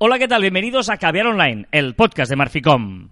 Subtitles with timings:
[0.00, 0.42] Hola, ¿qué tal?
[0.42, 3.08] Bienvenidos a Caviar Online, el podcast de Marficom.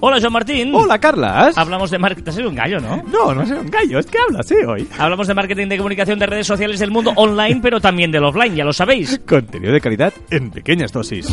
[0.00, 0.74] Hola, Joan Martín.
[0.74, 1.58] Hola, Carlas.
[1.58, 2.24] Hablamos de marketing.
[2.24, 3.02] Te has sido un gallo, ¿no?
[3.02, 4.88] No, no soy un gallo, es que hablas, hoy.
[4.98, 8.56] Hablamos de marketing de comunicación de redes sociales del mundo online, pero también del offline,
[8.56, 9.20] ya lo sabéis.
[9.28, 11.28] Contenido de calidad en pequeñas dosis.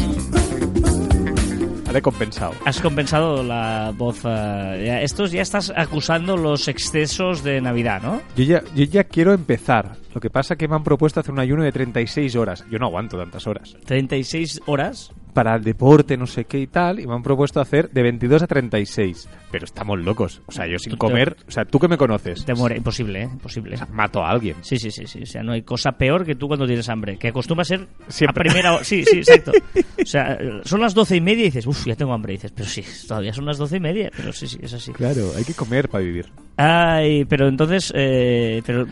[1.97, 2.53] Haré compensado.
[2.63, 4.19] Has compensado la voz.
[4.23, 8.21] eh, ya- estos ya estás acusando los excesos de Navidad, ¿no?
[8.35, 9.95] Yo ya, yo ya quiero empezar.
[10.13, 12.63] Lo que pasa que me han propuesto hacer un ayuno de 36 horas.
[12.69, 13.75] Yo no aguanto tantas horas.
[13.85, 15.11] 36 horas.
[15.37, 18.41] Para el deporte, no sé qué y tal, y me han propuesto hacer de 22
[18.41, 19.29] a 36.
[19.51, 20.41] Pero estamos locos.
[20.47, 21.37] O sea, yo sin comer...
[21.47, 22.43] O sea, tú que me conoces.
[22.43, 22.77] Te muere.
[22.77, 23.29] Imposible, ¿eh?
[23.31, 23.77] Imposible.
[23.91, 24.55] Mato a alguien.
[24.61, 25.21] Sí, sí, sí, sí.
[25.21, 27.17] O sea, no hay cosa peor que tú cuando tienes hambre.
[27.17, 28.49] Que acostumbra a ser Siempre.
[28.49, 28.83] a primera hora.
[28.83, 29.51] Sí, sí, exacto.
[30.01, 32.33] O sea, son las doce y media y dices, uff, ya tengo hambre.
[32.33, 34.09] Y dices, pero sí, todavía son las doce y media.
[34.17, 34.91] Pero sí, sí, es así.
[34.91, 36.31] Claro, hay que comer para vivir.
[36.57, 38.87] Ay, pero entonces, eh, pero...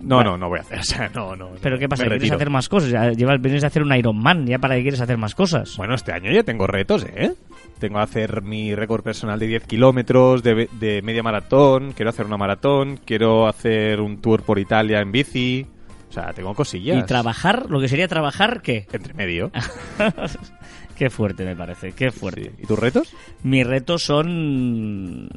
[0.00, 0.78] No, no, no voy a hacer.
[0.78, 1.50] O sea, no, no.
[1.60, 2.04] Pero ¿qué pasa?
[2.06, 2.90] ¿Quieres hacer más cosas?
[2.90, 4.46] Ya llevas, vienes a hacer un Iron Man.
[4.46, 5.76] ¿Ya para qué quieres hacer más cosas?
[5.76, 7.34] Bueno, este año ya tengo retos, ¿eh?
[7.78, 12.26] Tengo que hacer mi récord personal de 10 kilómetros, de, de media maratón, quiero hacer
[12.26, 15.66] una maratón, quiero hacer un tour por Italia en bici.
[16.10, 16.98] O sea, tengo cosillas.
[16.98, 18.86] Y trabajar, lo que sería trabajar, ¿qué?
[18.92, 19.52] Entre medio.
[21.00, 22.52] Qué fuerte me parece, qué fuerte.
[22.58, 22.62] Sí.
[22.64, 23.14] ¿Y tus retos?
[23.42, 25.30] Mis retos son...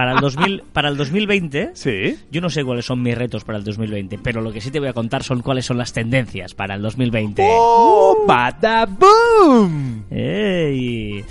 [0.00, 1.72] para, el 2000, para el 2020...
[1.74, 2.18] Sí.
[2.30, 4.78] Yo no sé cuáles son mis retos para el 2020, pero lo que sí te
[4.78, 7.42] voy a contar son cuáles son las tendencias para el 2020.
[7.46, 8.24] ¡Oh!
[8.26, 10.04] ¡Badaboom!
[10.10, 11.22] ¡Ey!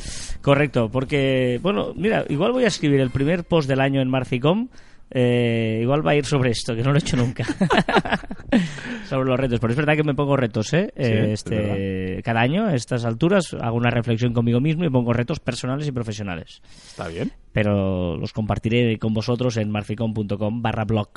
[0.42, 4.67] Correcto, porque, bueno, mira, igual voy a escribir el primer post del año en Marficom.
[5.11, 7.43] Eh, igual va a ir sobre esto, que no lo he hecho nunca.
[9.05, 9.59] sobre los retos.
[9.59, 10.91] Pero es verdad que me pongo retos, ¿eh?
[10.95, 15.13] Eh, es este, cada año, a estas alturas, hago una reflexión conmigo mismo y pongo
[15.13, 16.61] retos personales y profesionales.
[16.87, 17.31] Está bien.
[17.52, 21.09] pero los compartiré con vosotros en marficom.com barra blog.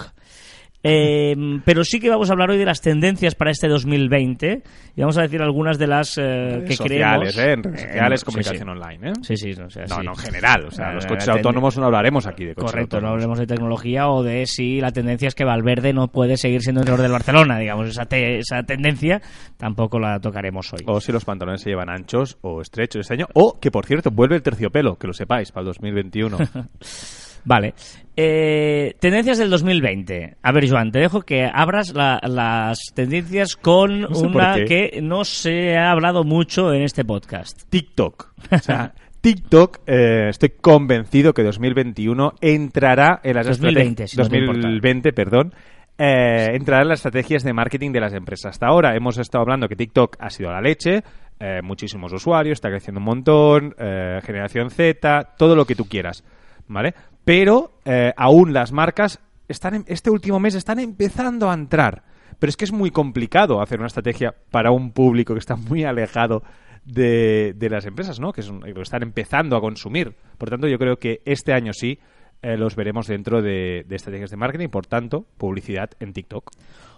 [0.85, 4.63] Eh, pero sí que vamos a hablar hoy de las tendencias para este 2020
[4.97, 7.39] y vamos a decir algunas de las eh, que sociales, creemos.
[7.39, 7.53] ¿eh?
[7.53, 8.71] En redes Eh, sociales, comunicación sí.
[8.71, 9.13] online, ¿eh?
[9.23, 10.03] Sí, sí, no, o sea, No, sí.
[10.05, 10.65] no, en general.
[10.67, 13.39] O sea, Eh, los la coches autónomos no hablaremos aquí de coches Correcto, no hablemos
[13.39, 17.03] de tecnología o de si la tendencia es que Valverde no puede seguir siendo entrenador
[17.03, 19.21] del Barcelona, digamos, esa, te- esa tendencia
[19.57, 20.81] tampoco la tocaremos hoy.
[20.87, 23.27] O si los pantalones se llevan anchos o estrechos este año.
[23.35, 26.39] O que, por cierto, vuelve el terciopelo, que lo sepáis, para el 2021.
[27.45, 27.75] Vale.
[28.17, 30.37] Eh, tendencias del 2020.
[30.43, 34.55] A ver, Joan, te dejo que abras la- las tendencias con No sé por una
[34.65, 37.63] que no se ha hablado mucho en este podcast.
[37.71, 38.33] TikTok.
[38.51, 38.93] O sea,
[39.23, 44.61] TikTok, eh, estoy convencido que 2021 entrará en las 2020, estrate- si no te importa.
[44.69, 45.55] 2020, perdón.
[45.99, 48.51] eh, entrará en las estrategias de marketing de las empresas.
[48.51, 51.03] Hasta ahora hemos estado hablando que TikTok ha sido la leche,
[51.39, 56.25] eh, muchísimos usuarios, está creciendo un montón, eh, generación Z, todo lo que tú quieras,
[56.67, 56.95] ¿vale?
[57.25, 62.05] Pero eh, aún las marcas están en- este último mes están empezando a entrar.
[62.39, 65.85] Pero es que es muy complicado hacer una estrategia para un público que está muy
[65.85, 66.43] alejado
[66.85, 68.33] de, de las empresas, ¿no?
[68.33, 70.15] Que es un- que están empezando a consumir.
[70.39, 71.99] Por tanto, yo creo que este año sí
[72.45, 76.51] eh, los veremos dentro de, de estrategias de marketing, por tanto, publicidad en TikTok.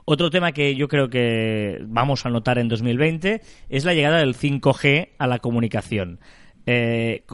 [0.07, 4.35] Otro tema que yo creo que vamos a notar en 2020 es la llegada del
[4.35, 6.19] 5G a la comunicación.
[6.67, 7.25] Eh,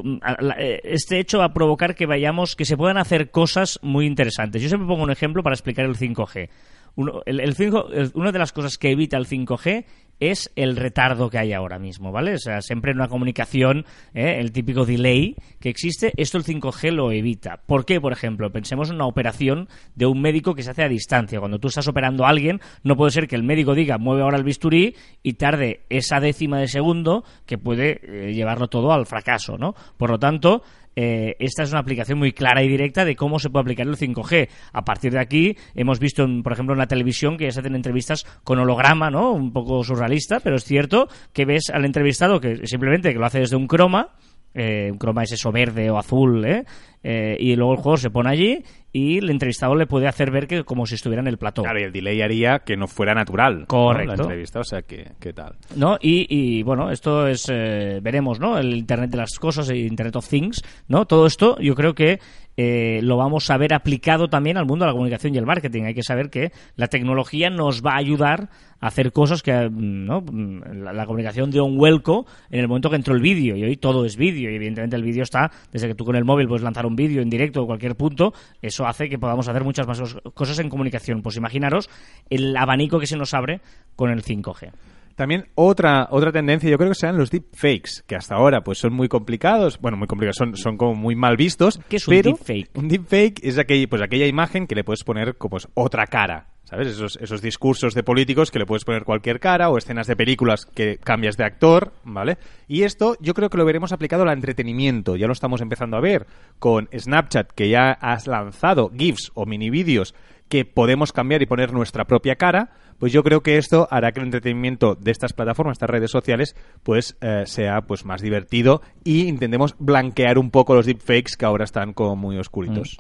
[0.59, 4.61] eh, este hecho va a provocar que vayamos, que se puedan hacer cosas muy interesantes.
[4.63, 6.49] Yo siempre pongo un ejemplo para explicar el 5G.
[6.97, 9.85] Uno, el, el 5 el- una de las cosas que evita el 5G
[10.20, 12.34] es el retardo que hay ahora mismo, ¿vale?
[12.34, 14.36] O sea, siempre en una comunicación, ¿eh?
[14.38, 17.62] el típico delay que existe, esto el 5G lo evita.
[17.66, 18.53] ¿Por qué, por ejemplo?
[18.53, 21.41] Pensemos en una operación de un médico que se hace a distancia.
[21.41, 24.36] Cuando tú estás operando a alguien, no puede ser que el médico diga, mueve ahora
[24.38, 29.56] el bisturí y tarde esa décima de segundo que puede eh, llevarlo todo al fracaso,
[29.58, 29.75] ¿no?
[29.97, 30.62] Por lo tanto,
[30.97, 33.97] eh, esta es una aplicación muy clara y directa de cómo se puede aplicar el
[33.97, 34.48] 5G.
[34.72, 37.60] A partir de aquí, hemos visto, en- por ejemplo, en la televisión que ya se
[37.60, 39.32] hacen entrevistas con holograma, ¿no?
[39.32, 40.09] Un poco surrealista,
[40.43, 44.10] pero es cierto que ves al entrevistado que simplemente que lo hace desde un croma,
[44.54, 46.65] eh, un croma es eso verde o azul, ¿eh?
[47.03, 48.62] Eh, y luego el juego se pone allí
[48.93, 51.62] y el entrevistado le puede hacer ver que como si estuviera en el plató.
[51.62, 53.61] Claro, y el delay haría que no fuera natural.
[53.61, 53.67] ¿no?
[53.67, 54.17] Correcto.
[54.17, 55.55] La entrevista, o sea, que, ¿qué tal?
[55.76, 55.97] ¿no?
[56.00, 58.58] Y, y, bueno, esto es, eh, veremos, ¿no?
[58.58, 61.06] El Internet de las cosas, el Internet of Things, ¿no?
[61.06, 62.19] Todo esto yo creo que
[62.56, 65.85] eh, lo vamos a ver aplicado también al mundo de la comunicación y el marketing.
[65.85, 68.50] Hay que saber que la tecnología nos va a ayudar
[68.81, 70.20] a hacer cosas que, mm, ¿no?
[70.20, 73.62] Mm, La, la comunicación dio un vuelco en el momento que entró el vídeo y
[73.62, 76.49] hoy todo es vídeo y evidentemente el vídeo está, desde que tú con el móvil
[76.49, 78.32] puedes lanzar un vídeo en directo o cualquier punto,
[78.62, 81.22] eso hace que podamos hacer muchas más cos- cosas en comunicación.
[81.22, 81.88] Pues imaginaros
[82.28, 83.60] el abanico que se nos abre
[83.96, 84.70] con el 5G.
[85.16, 88.94] También otra, otra tendencia, yo creo que sean los deepfakes, que hasta ahora pues son
[88.94, 91.78] muy complicados, bueno, muy complicados, son, son como muy mal vistos.
[91.90, 92.70] ¿Qué es un pero deepfake?
[92.78, 96.46] Un deepfake es aquel, pues, aquella imagen que le puedes poner como pues, otra cara.
[96.70, 96.87] ¿Sabes?
[96.87, 100.67] Esos, esos discursos de políticos que le puedes poner cualquier cara o escenas de películas
[100.67, 102.38] que cambias de actor, ¿vale?
[102.69, 105.17] Y esto yo creo que lo veremos aplicado al entretenimiento.
[105.17, 106.28] Ya lo estamos empezando a ver
[106.61, 110.14] con Snapchat, que ya has lanzado GIFs o mini vídeos
[110.49, 114.20] que podemos cambiar y poner nuestra propia cara, pues yo creo que esto hará que
[114.20, 119.26] el entretenimiento de estas plataformas, estas redes sociales, pues eh, sea pues más divertido y
[119.28, 122.99] intentemos blanquear un poco los deepfakes que ahora están como muy oscuritos.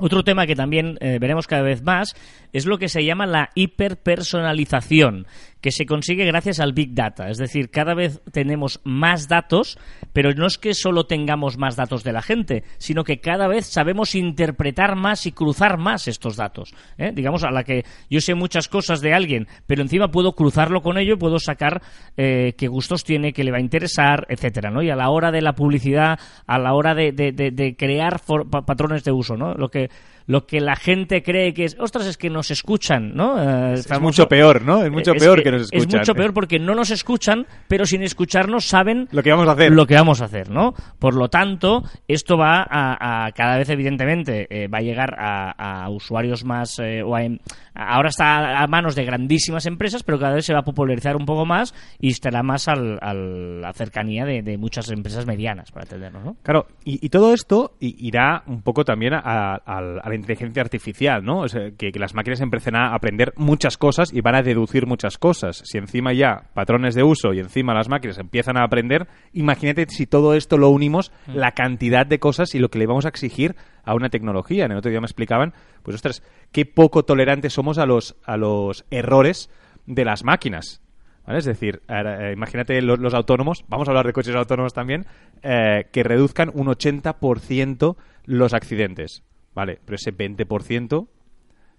[0.00, 2.14] Otro tema que también eh, veremos cada vez más
[2.54, 5.26] es lo que se llama la hiperpersonalización,
[5.60, 7.28] que se consigue gracias al Big Data.
[7.28, 9.78] Es decir, cada vez tenemos más datos,
[10.12, 13.66] pero no es que solo tengamos más datos de la gente, sino que cada vez
[13.66, 16.74] sabemos interpretar más y cruzar más estos datos.
[16.98, 17.12] ¿eh?
[17.14, 20.96] Digamos, a la que yo sé muchas cosas de alguien, pero encima puedo cruzarlo con
[20.98, 21.82] ello, puedo sacar
[22.16, 24.82] eh, qué gustos tiene, qué le va a interesar, etcétera, ¿no?
[24.82, 29.04] Y a la hora de la publicidad, a la hora de, crear for- pa- patrones
[29.04, 29.54] de uso, ¿no?
[29.54, 29.90] Lo que
[30.30, 33.36] lo que la gente cree que es, ostras, es que nos escuchan, ¿no?
[33.72, 34.84] Eh, Es mucho peor, ¿no?
[34.84, 35.88] Es mucho es peor que, nos escuchan.
[35.88, 39.52] Es mucho peor porque no nos escuchan, pero sin escucharnos saben Lo que vamos a
[39.52, 39.72] hacer.
[39.72, 40.72] lo que vamos a hacer, ¿no?
[41.00, 45.84] Por lo tanto, esto va a, a cada vez, evidentemente, eh, va a llegar a,
[45.84, 47.38] a usuarios más, eh, o a em-
[47.74, 51.26] ahora está a manos de grandísimas empresas, pero cada vez se va a popularizar un
[51.26, 55.84] poco más y estará más al, al- la cercanía de, de muchas empresas medianas, para
[55.84, 56.36] entendernos, ¿no?
[56.42, 61.24] Claro, y, y todo esto irá un poco también a, a- a la inteligencia artificial,
[61.24, 61.40] ¿no?
[61.40, 64.86] O sea, que, que las máquinas empiecen a aprender muchas cosas y van a deducir
[64.86, 65.62] muchas cosas.
[65.64, 70.06] Si encima ya patrones de uso y encima las máquinas empiezan a aprender, imagínate si
[70.06, 73.56] todo esto lo unimos, la cantidad de cosas y lo que le vamos a exigir
[73.84, 74.64] a una tecnología.
[74.64, 78.36] En el otro día me explicaban, pues ostras, qué poco tolerantes somos a los, a
[78.36, 79.50] los errores
[79.86, 80.82] de las máquinas.
[81.26, 81.38] ¿Vale?
[81.38, 85.06] Es decir, eh, imagínate los, los autónomos, vamos a hablar de coches autónomos también,
[85.42, 89.22] eh, que reduzcan un 80% los accidentes.
[89.54, 91.08] Vale, pero ese 20%,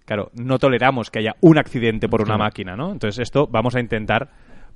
[0.06, 2.92] claro, no toleramos que haya un accidente por una máquina, ¿no?
[2.92, 4.30] Entonces esto vamos a intentar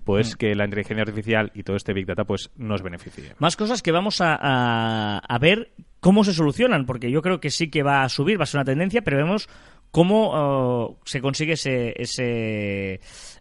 [0.04, 3.34] pues que la inteligencia artificial y todo este Big Data pues nos beneficie.
[3.40, 7.50] Más cosas que vamos a, a- a ver cómo se solucionan, porque yo creo que
[7.50, 9.50] sí que va a subir, va a ser una tendencia, pero vemos
[9.90, 13.00] cómo oh, se consigue ese, ese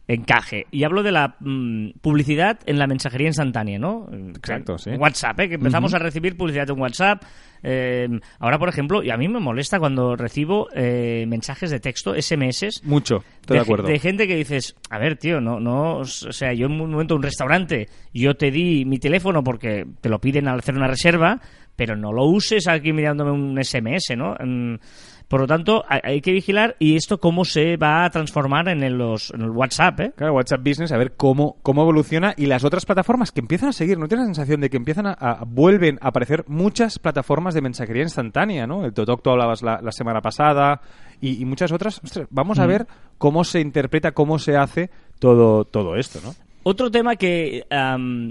[0.09, 0.67] encaje.
[0.71, 4.09] Y hablo de la mm, publicidad en la mensajería instantánea, ¿no?
[4.11, 4.91] Exacto, sí.
[4.93, 5.49] WhatsApp, ¿eh?
[5.51, 7.23] que empezamos a recibir publicidad en WhatsApp.
[7.65, 8.07] Eh,
[8.39, 12.83] ahora, por ejemplo, y a mí me molesta cuando recibo eh, mensajes de texto, SMS,
[12.85, 13.89] Mucho, estoy de, ge- acuerdo.
[13.89, 17.15] de gente que dices, a ver, tío, no, no, o sea, yo en un momento
[17.15, 20.87] en un restaurante, yo te di mi teléfono porque te lo piden al hacer una
[20.89, 21.41] reserva,
[21.75, 24.37] pero no lo uses aquí mirándome un SMS, ¿no?
[25.29, 28.83] Por lo tanto, hay, hay que vigilar y esto cómo se va a transformar en
[28.83, 30.13] el, los, en el WhatsApp, ¿eh?
[30.17, 33.73] Claro, WhatsApp Business, a ver cómo, cómo evoluciona y las otras plataformas que empiezan a
[33.73, 33.99] seguir.
[33.99, 37.63] ¿No tienes la sensación de que empiezan a, a- vuelven a aparecer muchas plataformas de
[37.63, 38.85] mensajería instantánea, ¿no?
[38.85, 40.81] El Totok, tú hablabas la, la semana pasada
[41.21, 42.01] y, y muchas otras.
[42.05, 42.87] Ostras, vamos a ver
[43.19, 46.35] cómo se interpreta, cómo se hace todo, todo esto, ¿no?
[46.67, 47.65] Otro tema que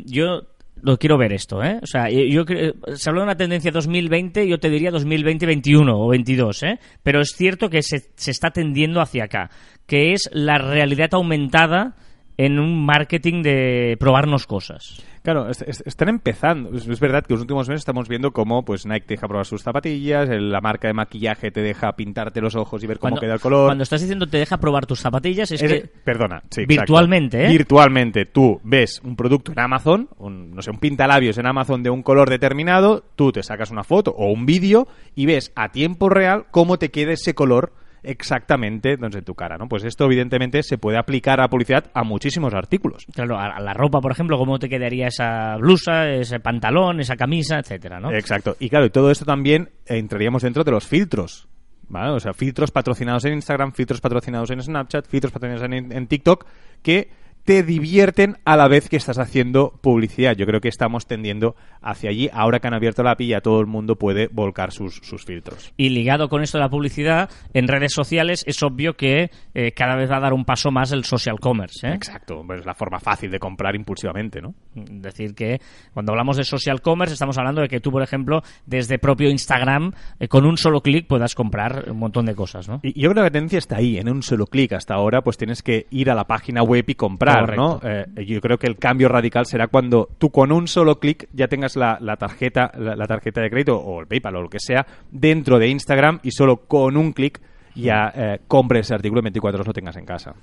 [0.06, 0.42] yo
[0.84, 1.80] lo quiero ver esto, ¿eh?
[1.82, 6.64] O sea, yo, se habla de una tendencia 2020, yo te diría 2020-21 o 22,
[6.64, 6.80] ¿eh?
[7.02, 9.50] Pero es cierto que se, se está tendiendo hacia acá,
[9.88, 11.96] que es la realidad aumentada
[12.38, 15.02] en un marketing de probarnos cosas.
[15.24, 16.76] Claro, es- es- están empezando.
[16.76, 19.28] Es, es verdad que en los últimos meses estamos viendo cómo pues Nike te deja
[19.28, 23.00] probar sus zapatillas, el- la marca de maquillaje te deja pintarte los ojos y ver
[23.00, 23.68] cómo Cuando, queda el color.
[23.70, 26.68] cuando estás diciendo te deja probar tus zapatillas, es, Es- que perdona, sí, exacto.
[26.82, 27.50] virtualmente, ¿eh?
[27.50, 31.90] Virtualmente, tú ves un producto en Amazon, un, no sé, un pintalabios en Amazon de
[31.90, 36.10] un color determinado, tú te sacas una foto o un vídeo y ves a tiempo
[36.10, 37.72] real cómo te queda ese color
[38.04, 39.68] exactamente donde en tu cara, ¿no?
[39.68, 43.06] Pues esto evidentemente se puede aplicar a publicidad a muchísimos artículos.
[43.14, 47.60] Claro, a, la ropa, por ejemplo, cómo te quedaría esa blusa, ese pantalón, esa camisa,
[47.60, 48.12] etcétera, ¿no?
[48.12, 48.56] Exacto.
[48.60, 51.48] Y claro, y todo esto también eh, entraríamos dentro de los filtros.
[51.90, 52.12] ¿Vale?
[52.12, 56.46] O sea, filtros patrocinados en Instagram, filtros patrocinados en Snapchat, filtros patrocinados en, en TikTok,
[56.82, 57.12] que
[57.44, 60.36] te divierten a la vez que estás haciendo publicidad.
[60.36, 62.30] Yo creo que estamos tendiendo hacia allí.
[62.34, 65.74] Ahora que han abierto la ya todo el mundo puede volcar sus, sus filtros.
[65.78, 69.96] Y ligado con esto de la publicidad, en redes sociales es obvio que eh, cada
[69.96, 71.88] vez va a dar un paso más el social commerce.
[71.88, 71.94] ¿eh?
[71.94, 72.44] Exacto.
[72.54, 74.54] Es la forma fácil de comprar impulsivamente, ¿no?
[74.76, 75.60] Es decir, que
[75.94, 79.94] cuando hablamos de social commerce estamos hablando de que tú, por ejemplo, desde propio Instagram,
[80.20, 82.68] eh, con un solo clic puedas comprar un montón de cosas.
[82.68, 82.80] ¿no?
[82.84, 84.74] Y yo creo que la tendencia está ahí, en un solo clic.
[84.74, 87.80] Hasta ahora, pues tienes que ir a la página web y comprar, ¿no?
[87.80, 88.22] Correcto.
[88.22, 91.48] Eh, yo creo que el cambio radical será cuando tú con un solo clic ya
[91.48, 94.60] tengas la, la tarjeta, la, la tarjeta de crédito o el PayPal o lo que
[94.60, 97.42] sea dentro de Instagram y solo con un clic
[97.76, 100.34] ya eh, compres ese artículo en 24 horas lo tengas en casa.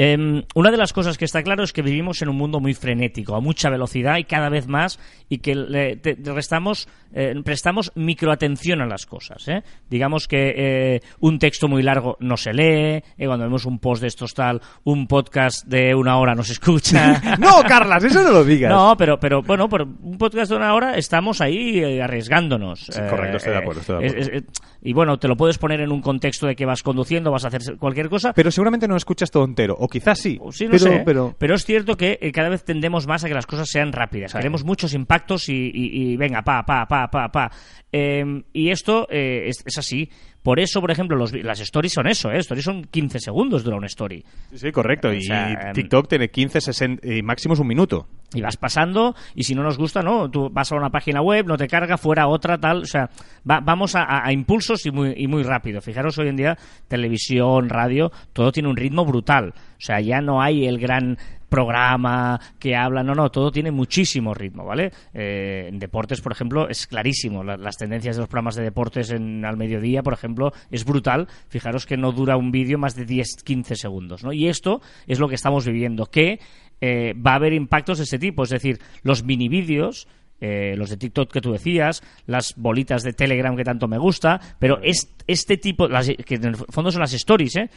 [0.00, 2.72] Em, una de las cosas que está claro es que vivimos en un mundo muy
[2.72, 7.90] frenético, a mucha velocidad y cada vez más, y que le, te- restamos, eh, prestamos
[7.96, 9.48] microatención a las cosas.
[9.48, 9.64] ¿eh?
[9.90, 14.02] Digamos que eh, un texto muy largo no se lee, eh, cuando vemos un post
[14.02, 17.20] de estos tal, un podcast de una hora no se escucha.
[17.38, 18.70] No, Carlas, eso no lo digas.
[18.70, 22.86] No, pero, pero bueno, por un podcast de una hora estamos ahí eh, arriesgándonos.
[22.86, 24.36] Sí, correcto, estoy de acuerdo, estoy de es- acuerdo.
[24.36, 27.32] es- es- y bueno, te lo puedes poner en un contexto de que vas conduciendo,
[27.32, 28.32] vas a hacer cualquier cosa.
[28.32, 30.38] Pero seguramente no escuchas todo entero, o quizás sí.
[30.52, 31.34] Sí, no pero, sé, pero...
[31.38, 34.32] pero es cierto que eh, cada vez tendemos más a que las cosas sean rápidas.
[34.32, 34.38] Sí.
[34.38, 37.50] Queremos muchos impactos y, y- y venga, pa, pa, pa, pa, pa.
[37.90, 40.10] Eh, y esto eh, es, es así.
[40.48, 42.38] Por eso, por ejemplo, los las stories son eso, ¿eh?
[42.38, 44.24] Stories son 15 segundos dura una story.
[44.50, 45.12] Sí, sí, correcto.
[45.12, 48.06] Y O sea, em, TikTok tiene 15, 60 y máximo es un minuto.
[48.32, 51.44] Y vas pasando, y si no nos gusta, no, tú vas a una página web,
[51.46, 53.10] no te carga, fuera otra, tal, o sea,
[53.50, 55.82] va- vamos a, a- a impulsos y muy, y muy rápido.
[55.82, 56.56] Fijaros, hoy en día,
[56.88, 59.52] televisión, radio, todo tiene un ritmo brutal.
[59.54, 64.34] O sea, ya no hay el gran programa que habla, no, no, todo tiene muchísimo
[64.34, 64.92] ritmo, ¿vale?
[65.14, 67.42] Eh, en deportes, por ejemplo, es clarísimo.
[67.44, 71.26] La- las tendencias de los programas de deportes en, al mediodía, por ejemplo, es brutal.
[71.48, 74.32] Fijaros que no dura un vídeo más de 10-15 segundos, ¿no?
[74.32, 76.38] Y esto es lo que estamos viviendo, que
[76.80, 78.44] eh, va a haber impactos de este tipo.
[78.44, 80.06] Es decir, los mini vídeos,
[80.40, 84.40] eh, los de TikTok que tú decías, las bolitas de Telegram que tanto me gusta,
[84.58, 87.70] pero es, este tipo, las- que en el fondo son las stories, ¿eh?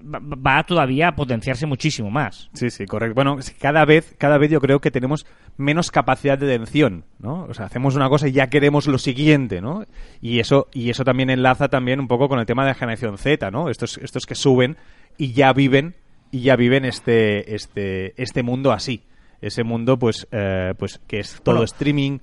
[0.00, 2.50] Va, todavía a potenciarse muchísimo más.
[2.52, 3.14] Sí, sí, correcto.
[3.16, 5.26] Bueno, cada vez, cada vez yo creo que tenemos
[5.56, 7.44] menos capacidad de atención, ¿no?
[7.48, 9.84] O sea, hacemos una cosa y ya queremos lo siguiente, ¿no?
[10.20, 13.18] Y eso, y eso también enlaza también un poco con el tema de la generación
[13.18, 13.68] Z, ¿no?
[13.70, 14.76] Estos, estos que suben
[15.18, 15.96] y ya viven,
[16.30, 19.02] y ya viven este, este, este mundo así.
[19.42, 22.18] Ese mundo, pues, eh, pues, que es todo Bueno, streaming,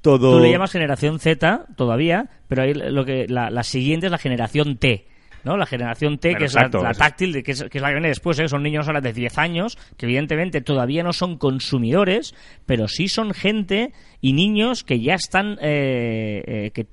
[0.00, 0.38] todo...
[0.38, 4.18] Tú le llamas generación Z todavía, pero ahí lo que la, la siguiente es la
[4.18, 5.06] generación T.
[5.44, 5.56] ¿no?
[5.56, 7.94] La generación T, Bueno, que es la, táctil, de- que es, que es la que
[7.94, 8.48] viene después, ¿eh?
[8.48, 12.34] son niños ahora de 10 años, que evidentemente todavía no son consumidores,
[12.66, 16.86] pero sí son gente y niños que ya están, eh, eh, que,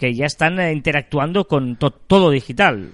[0.00, 2.92] que ya están eh, interactuando con to- todo digital.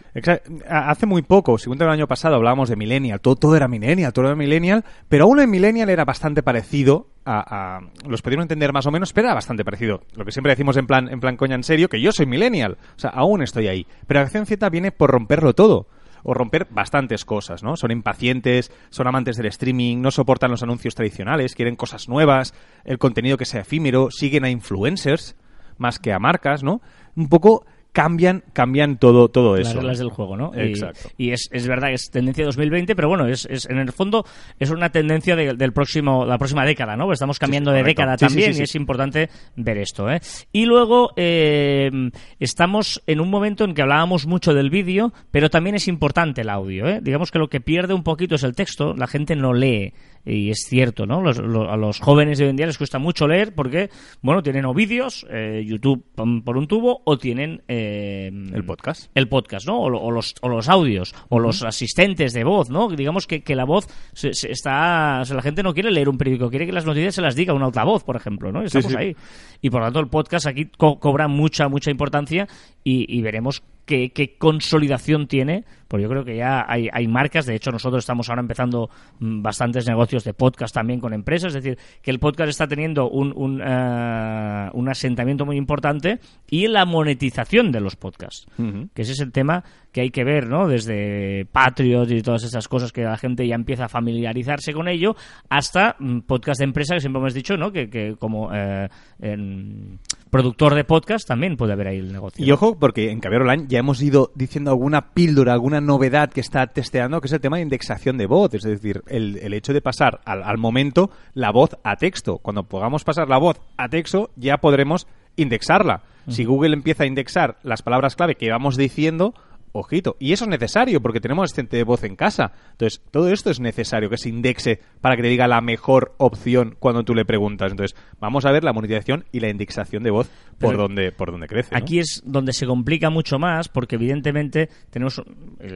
[0.68, 3.20] Hace muy poco, según el año pasado, hablábamos de Millennial.
[3.20, 4.84] Todo, era Millennial, todo era Millennial.
[5.08, 9.12] Pero aún en Millennial era bastante parecido a, a- Los pudieron entender más o menos,
[9.12, 10.02] pero era bastante parecido.
[10.16, 12.76] Lo que siempre decimos en plan, en plan coña en serio, que yo soy Millennial.
[12.96, 13.86] O sea, aún estoy ahí.
[14.08, 15.86] Pero Acción Z viene por romperlo todo.
[16.24, 17.76] O romper bastantes cosas, ¿no?
[17.76, 22.52] Son impacientes, son amantes del streaming, no soportan los anuncios tradicionales, quieren cosas nuevas,
[22.84, 25.36] el contenido que sea efímero, siguen a influencers
[25.78, 26.80] más que a marcas, ¿no?
[27.16, 29.78] Un poco cambian, cambian todo, todo las eso.
[29.78, 30.52] reglas del juego, ¿no?
[30.54, 31.08] Exacto.
[31.16, 34.26] Y, es, es verdad que es tendencia 2020, pero bueno, es, es en el fondo
[34.58, 37.04] es una tendencia de- del próximo, la próxima década, ¿no?
[37.04, 38.60] Porque estamos cambiando de década Sí, también sí.
[38.60, 40.20] y es importante ver esto, ¿eh?
[40.52, 41.90] Y luego eh,
[42.38, 46.50] estamos en un momento en que hablábamos mucho del vídeo, pero también es importante el
[46.50, 47.00] audio, ¿eh?
[47.02, 49.94] Digamos que lo que pierde un poquito es el texto, la gente no lee.
[50.28, 51.22] Y es cierto, ¿no?
[51.22, 53.90] Los- lo- a los jóvenes de hoy en día les cuesta mucho leer porque,
[54.22, 56.04] bueno, tienen o vídeos, eh, YouTube
[56.44, 57.62] por un tubo, o tienen...
[57.68, 59.08] eh, El podcast.
[59.14, 59.78] el podcast, ¿no?
[59.78, 62.88] O, o los, o los audios, o los asistentes de voz, ¿no?
[62.88, 65.20] Digamos que, que la voz se, se está...
[65.22, 67.36] o sea, la gente no quiere leer un periódico, quiere que las noticias se las
[67.36, 68.62] diga un altavoz, por ejemplo, ¿no?
[68.62, 68.98] Estamos sí.
[68.98, 69.16] ahí.
[69.62, 72.48] Y por lo tanto el podcast aquí co- cobra mucha, mucha importancia
[72.82, 77.46] y, y veremos qué, qué consolidación tiene, porque yo creo que ya hay, hay marcas,
[77.46, 81.62] de hecho nosotros estamos ahora empezando mm, bastantes negocios de podcast también con empresas, es
[81.62, 86.18] decir, que el podcast está teniendo un, un, eh, un asentamiento muy importante
[86.50, 88.46] y la monetización de los podcasts
[88.94, 90.68] que ese es el tema que hay que ver, ¿no?
[90.68, 95.16] Desde Patriot y todas esas cosas que la gente ya empieza a familiarizarse con ello,
[95.48, 97.72] hasta mm, podcast de empresa, que siempre hemos dicho, ¿no?
[97.72, 98.88] Que, que como eh,
[99.20, 99.98] en
[100.30, 102.44] productor de podcast también puede haber ahí el negocio.
[102.44, 106.40] Y ojo, porque en Caviar Online ya hemos ido diciendo alguna píldora, alguna novedad que
[106.40, 108.54] está testeando, que es el tema de indexación de voz.
[108.54, 112.38] Es decir, el, el hecho de pasar al, al momento la voz a texto.
[112.38, 115.06] Cuando podamos pasar la voz a texto, ya podremos
[115.36, 116.02] indexarla.
[116.28, 119.32] Si Google empieza a indexar las palabras clave que vamos diciendo,
[119.78, 120.16] ojito.
[120.18, 122.52] Y eso es necesario, porque tenemos asistente de voz en casa.
[122.72, 126.76] Entonces, todo esto es necesario que se indexe para que te diga la mejor opción
[126.78, 127.70] cuando tú le preguntas.
[127.70, 130.28] Entonces, vamos a ver la monetización y la indexación de voz
[130.58, 131.70] por Pero donde, por donde crece.
[131.72, 131.78] ¿no?
[131.78, 135.22] Aquí es donde se complica mucho más porque evidentemente tenemos,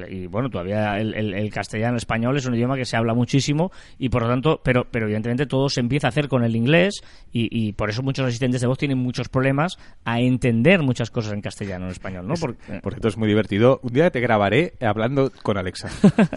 [0.09, 3.71] y bueno, todavía el, el- el castellano español es un idioma que se habla muchísimo
[3.99, 7.03] y por lo tanto, pero, pero evidentemente todo se empieza a hacer con el inglés
[7.33, 11.33] y, y por eso muchos asistentes de voz tienen muchos problemas a entender muchas cosas
[11.33, 12.35] en castellano en español, ¿no?
[12.35, 13.81] Porque, Por cierto, es muy divertido.
[13.91, 15.89] Un día te grabaré hablando con Alexa.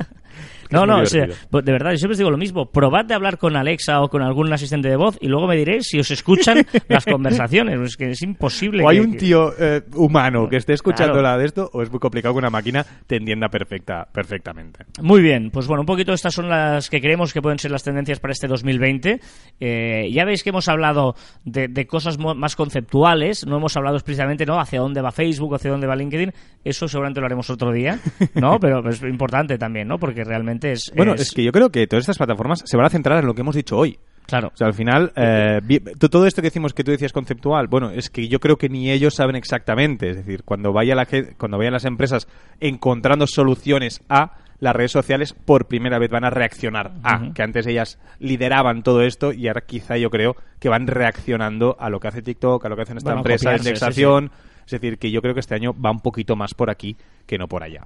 [0.72, 1.48] No, no, o sea, divertido.
[1.52, 2.72] pues de verdad, yo siempre os digo lo mismo.
[2.72, 5.88] Probad de hablar con Alexa o con algún asistente de voz y luego me diréis
[5.88, 7.80] si os escuchan las conversaciones.
[7.80, 8.84] Es que es imposible.
[8.84, 11.28] O hay que- un tío eh, humano que esté escuchando Claro.
[11.28, 14.86] la de esto, o es muy complicado que una máquina te entienda perfecta, perfectamente.
[15.02, 17.84] Muy bien, pues bueno, un poquito estas son las que creemos que pueden ser las
[17.84, 19.20] tendencias para este 2020.
[19.60, 21.16] Eh, ya veis que hemos hablado
[21.46, 24.60] de, de cosas más conceptuales, no hemos hablado explícitamente ¿no?
[24.60, 26.32] hacia dónde va Facebook, hacia dónde va LinkedIn,
[26.64, 28.00] eso seguramente lo haremos otro día,
[28.36, 28.60] ¿no?
[28.64, 29.98] Pero es importante también, ¿no?
[29.98, 30.63] Porque realmente
[30.96, 33.34] Bueno, es que yo creo que todas estas plataformas se van a centrar en lo
[33.36, 33.98] que hemos dicho hoy.
[34.26, 34.52] Claro.
[34.54, 35.60] O sea, al final, eh,
[36.00, 38.70] to- todo esto que decimos que tú decías conceptual, bueno, es que yo creo que
[38.70, 40.10] ni ellos saben exactamente.
[40.10, 41.06] Es decir, cuando vaya la
[41.38, 42.28] cuando vayan las empresas
[42.62, 47.68] encontrando soluciones a las redes sociales, por primera vez van a reaccionar a, que antes
[47.68, 52.08] ellas lideraban todo esto y ahora quizá yo creo que van reaccionando a lo que
[52.08, 54.32] hace TikTok, a lo que hacen esta Van empresa sí, indexación.
[54.66, 56.96] Es decir, que yo creo que este año va un poquito más por aquí
[57.28, 57.82] que no por allá.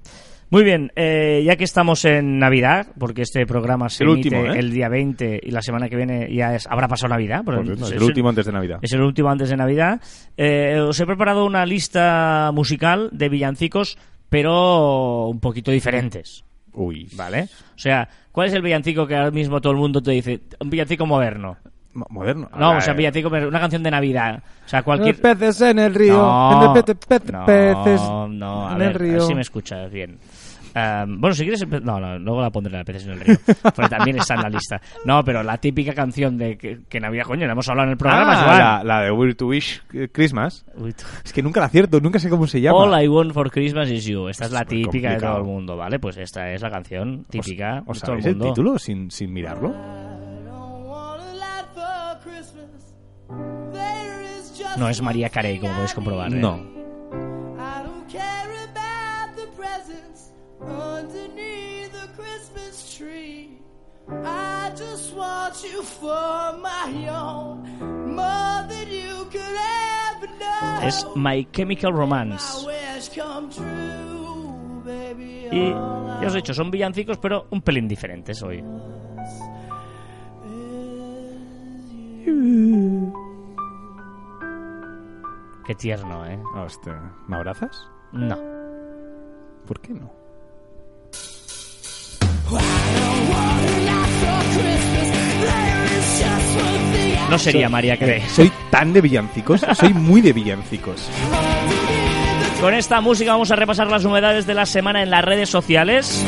[0.50, 4.54] Muy bien, eh, ya que estamos en Navidad, porque este programa se El emite último,
[4.54, 4.60] ¿eh?
[4.60, 7.42] el día 20 y la semana que viene ya es, habrá pasado Navidad.
[7.44, 8.80] Pues, no, es es- el último antes de Navidad.
[8.82, 10.00] Es el último antes de Navidad.
[10.38, 13.98] Eh, os he preparado una lista musical de villancicos,
[14.30, 16.46] pero un poquito diferentes.
[16.74, 17.50] Uy, ¿Vale?
[17.75, 20.42] O sea, ¿cuál es el villancico que ahora mismo todo el mundo te dice?
[20.62, 21.58] Un villancico moderno.
[21.94, 22.48] Mo- moderno.
[22.56, 24.44] No, o sea, eh, un villancico, una canción de Navidad.
[24.63, 25.16] O sea, cualquier.
[25.16, 26.13] Los peces en el río.
[26.18, 29.24] No, en el pete- pete- no, peces no, a en ver, el río.
[29.24, 30.20] así me escuchas bien.
[30.78, 31.66] Am, bueno, si quieres...
[31.68, 33.38] No, no, luego la pondré la peces en el río.
[33.64, 34.82] Porque también está en la lista.
[35.06, 37.98] No, pero la típica canción de que, que Navidad, coño, la hemos hablado en el
[37.98, 38.58] programa, Ah, Joan.
[38.60, 39.82] la, la de Weird to Wish
[40.12, 40.66] Christmas.
[41.24, 42.78] Es que nunca la acierto, nunca sé cómo se llama.
[42.80, 44.28] All I want for Christmas is you.
[44.28, 46.00] Esta es la Es típica de todo el mundo, ¿vale?
[46.00, 48.54] Pues esta es la canción típica ¿Os de todo el sabéis el mundo.
[48.54, 49.74] título sin, sin mirarlo?
[54.78, 56.32] No es María Carey, como podéis comprobar.
[56.32, 56.36] ¿eh?
[56.40, 56.77] No.
[60.62, 63.60] Underneath the Christmas tree.
[64.10, 69.58] I just want you for my own, more than you could
[70.16, 70.80] ever know.
[70.82, 72.66] Es My Chemical My Romance.
[72.66, 75.50] wish come true, baby.
[75.52, 75.70] Y
[76.22, 78.64] ya os he dicho, son villancicos, pero un pelín diferentes hoy.
[85.66, 86.40] Qué tierno, ¿eh?
[86.56, 87.90] Hostia, ¿me abrazas?
[88.14, 88.38] No.
[89.66, 90.10] ¿Por qué no?
[97.38, 98.23] No sería María Carey.
[98.30, 101.08] Soy tan de villancicos, soy muy de villancicos.
[102.60, 106.26] Con esta música vamos a repasar las novedades de la semana en las redes sociales.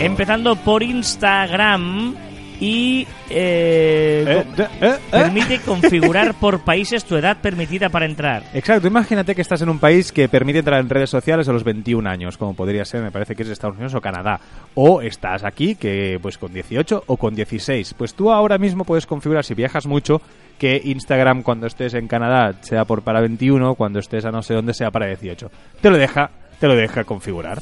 [0.00, 2.16] Empezando por Instagram
[2.60, 4.94] y eh, Eh, eh, eh.
[5.10, 8.44] permite configurar por países tu edad permitida para entrar.
[8.54, 11.64] Exacto, imagínate que estás en un país que permite entrar en redes sociales a los
[11.64, 14.40] 21 años, como podría ser, me parece que es Estados Unidos o Canadá.
[14.74, 17.94] O estás aquí, que pues con 18 o con 16.
[17.94, 20.20] Pues tú ahora mismo puedes configurar, si viajas mucho,
[20.58, 24.54] que Instagram cuando estés en Canadá sea por para 21, cuando estés a no sé
[24.54, 25.50] dónde sea para 18.
[25.80, 27.58] Te lo deja, te lo deja configurar.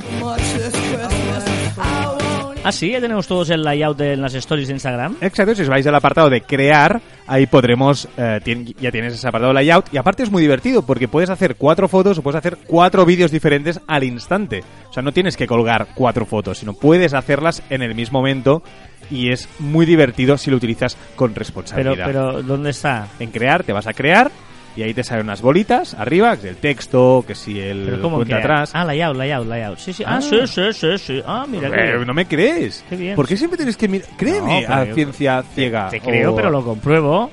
[2.65, 5.17] Ah, sí, ya tenemos todos el layout de las stories de Instagram.
[5.21, 9.27] Exacto, si os vais al apartado de crear, ahí podremos, eh, tien- ya tienes ese
[9.27, 12.59] apartado layout y aparte es muy divertido porque puedes hacer cuatro fotos o puedes hacer
[12.69, 14.63] cuatro vídeos diferentes al instante.
[14.89, 18.63] O sea, no tienes que colgar cuatro fotos, sino puedes hacerlas en el mismo momento
[19.11, 22.07] y es muy divertido si lo utilizas con Pero, responsabilidad.
[22.07, 23.09] pero, ¿dónde está?
[23.19, 24.31] En crear te vas a crear
[24.77, 28.17] y ahí te salen unas bolitas arriba, que el texto, que si el Pero ¿cómo
[28.17, 28.43] cuenta que?
[28.43, 28.71] atrás.
[28.75, 29.79] Ah, layout, layout, layout.
[29.79, 30.03] Sí, sí.
[30.07, 30.21] Ah, Ah.
[30.23, 31.23] sí, sí, sí, sí.
[31.27, 32.07] Ah, mira qué bien.
[32.07, 32.85] no me crees.
[32.89, 33.15] Qué bien.
[33.17, 34.09] ¿Por qué siempre tienes que mirar?
[34.17, 35.89] Créeme No, a pero yo- ciencia ciega.
[35.91, 37.31] Te creo, o- pero lo compruebo.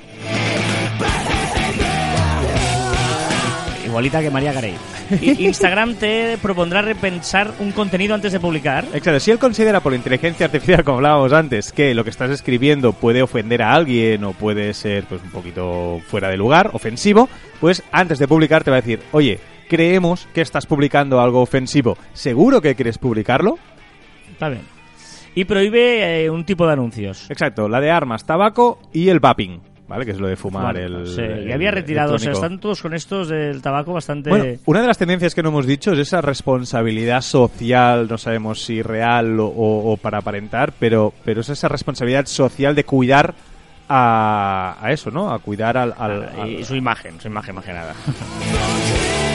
[3.86, 4.74] Igualita que María Carey.
[5.20, 8.84] Instagram te propondrá repensar un contenido antes de publicar.
[8.92, 12.92] Exacto, si él considera por inteligencia artificial, como hablábamos antes, que lo que estás escribiendo
[12.92, 17.28] puede ofender a alguien o puede ser pues un poquito fuera de lugar, ofensivo,
[17.60, 21.96] pues antes de publicar te va a decir, oye, creemos que estás publicando algo ofensivo,
[22.12, 23.58] ¿seguro que quieres publicarlo?
[24.30, 24.62] Está bien.
[25.34, 27.30] Y prohíbe eh, un tipo de anuncios.
[27.30, 30.06] Exacto, la de armas, tabaco y el vaping, ¿vale?
[30.06, 31.06] Que es lo de fumar el...
[31.06, 34.30] Sí, el y había retirado, o sea, están todos con estos del tabaco bastante...
[34.30, 38.62] Bueno, una de las tendencias que no hemos dicho es esa responsabilidad social, no sabemos
[38.64, 43.34] si real o, o- o para aparentar, pero, pero es esa responsabilidad social de cuidar
[43.88, 45.32] a, a eso, ¿no?
[45.32, 45.92] A cuidar al...
[45.98, 47.92] al- Ah, y al- su imagen, su imagen más que nada.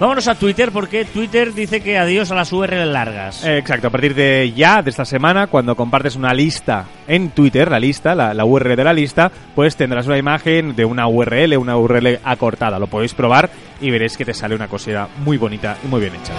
[0.00, 3.44] Vámonos a Twitter porque Twitter dice que adiós a las URL largas.
[3.44, 7.70] Eh, Exacto, a partir de ya, de esta semana, cuando compartes una lista en Twitter,
[7.70, 11.58] la lista, la, la URL de la lista, pues tendrás una imagen de una URL,
[11.58, 12.78] una URL acortada.
[12.78, 16.14] Lo podéis probar y veréis que te sale una cosera muy bonita y muy bien
[16.14, 16.32] hecha.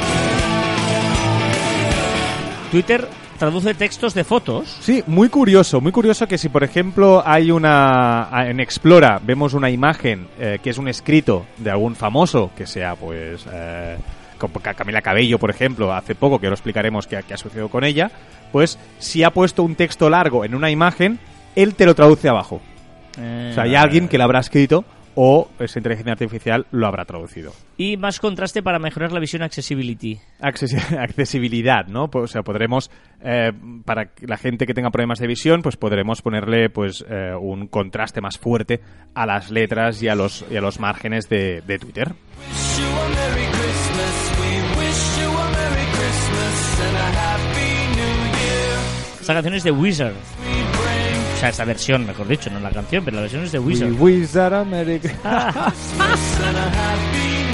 [2.71, 3.07] Twitter
[3.41, 4.77] traduce textos de fotos.
[4.81, 9.71] Sí, muy curioso, muy curioso que si por ejemplo hay una en Explora vemos una
[9.71, 13.97] imagen eh, que es un escrito de algún famoso que sea pues eh,
[14.77, 18.11] Camila Cabello por ejemplo hace poco que lo explicaremos qué, qué ha sucedido con ella,
[18.51, 21.17] pues si ha puesto un texto largo en una imagen
[21.55, 22.61] él te lo traduce abajo,
[23.17, 27.05] Eh, o sea hay alguien que lo habrá escrito o esa inteligencia artificial lo habrá
[27.05, 27.51] traducido.
[27.77, 30.19] Y más contraste para mejorar la visión accessibility.
[30.39, 32.09] Accesi- accesibilidad, ¿no?
[32.09, 32.89] Pues, o sea, podremos,
[33.23, 33.51] eh,
[33.85, 37.67] para que la gente que tenga problemas de visión, pues podremos ponerle pues eh, un
[37.67, 38.81] contraste más fuerte
[39.13, 42.13] a las letras y a los, y a los márgenes de, de Twitter.
[49.19, 50.13] Esta canción es de Wizard.
[51.41, 53.93] We sea, esta versión, mejor dicho, no la canción, pero la versión es de Wizard.
[53.99, 55.73] Wizard America.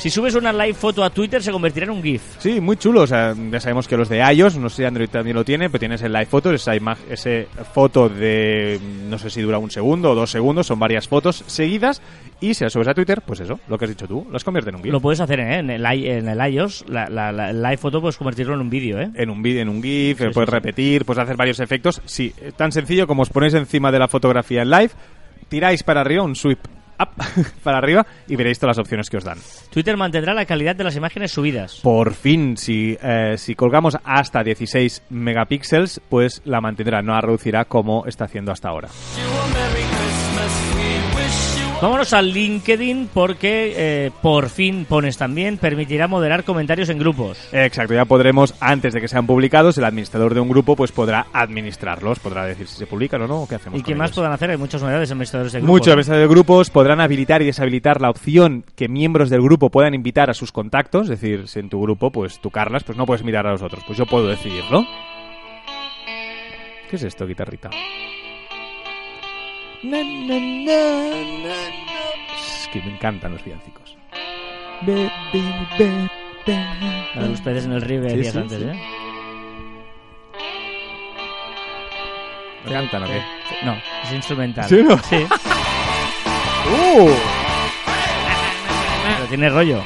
[0.00, 2.22] Si subes una live foto a Twitter, se convertirá en un GIF.
[2.38, 3.02] Sí, muy chulo.
[3.02, 5.68] O sea, ya sabemos que los de iOS, no sé si Android también lo tiene,
[5.68, 9.70] pero tienes el Live Photos, esa imagen, ese foto de no sé si dura un
[9.70, 12.00] segundo o dos segundos, son varias fotos seguidas.
[12.40, 14.70] Y si las subes a Twitter, pues eso, lo que has dicho tú, las convierte
[14.70, 14.90] en un GIF.
[14.92, 15.58] Lo puedes hacer ¿eh?
[15.58, 18.62] en, el, i- en el iOS, la, la- la- el live foto puedes convertirlo en
[18.62, 19.10] un vídeo, ¿eh?
[19.14, 20.54] en un vídeo, en un GIF, Sí, sí, puedes sí.
[20.54, 22.00] repetir, puedes hacer varios efectos.
[22.06, 24.90] Sí, eh, tan sencillo como os ponéis encima de la fotografía en live,
[25.50, 26.58] tiráis para arriba, un sweep
[27.00, 27.10] up
[27.62, 29.38] para arriba y veréis todas las opciones que os dan.
[29.70, 31.80] Twitter mantendrá la calidad de las imágenes subidas.
[31.82, 37.64] Por fin, si, eh, si colgamos hasta 16 megapíxeles, pues la mantendrá, no la reducirá
[37.64, 38.88] como está haciendo hasta ahora.
[41.82, 47.38] Vámonos al LinkedIn porque eh, por fin pones también permitirá moderar comentarios en grupos.
[47.52, 51.28] Exacto, ya podremos, antes de que sean publicados, el administrador de un grupo pues podrá
[51.32, 54.16] administrarlos, podrá decir si se publican o no, o qué hacemos ¿Y qué más ellos.
[54.16, 54.50] podrán hacer?
[54.50, 55.72] Hay muchas novedades administradores de grupos.
[55.72, 59.94] Muchos administradores de grupos podrán habilitar y deshabilitar la opción que miembros del grupo puedan
[59.94, 61.04] invitar a sus contactos.
[61.04, 63.62] Es decir, si en tu grupo, pues tú, Carlas, pues no puedes mirar a los
[63.62, 63.82] otros.
[63.86, 64.84] Pues yo puedo decidirlo.
[66.90, 67.70] ¿Qué es esto, guitarrita?
[69.82, 70.78] Na, na, na,
[71.44, 71.54] na, na.
[72.36, 73.96] Es que me encantan los villancicos.
[74.82, 75.42] Be, be,
[75.78, 76.08] be,
[76.46, 76.56] be.
[77.14, 78.64] La de los peces en el río que Sí, decías sí, antes, sí.
[78.64, 78.82] ¿eh?
[82.66, 83.22] ¿Me cantan o qué?
[83.64, 84.68] No, es instrumental.
[84.68, 84.98] ¿Sí o no?
[84.98, 85.16] Sí,
[86.70, 87.10] ¡Uh!
[89.16, 89.82] pero tiene rollo.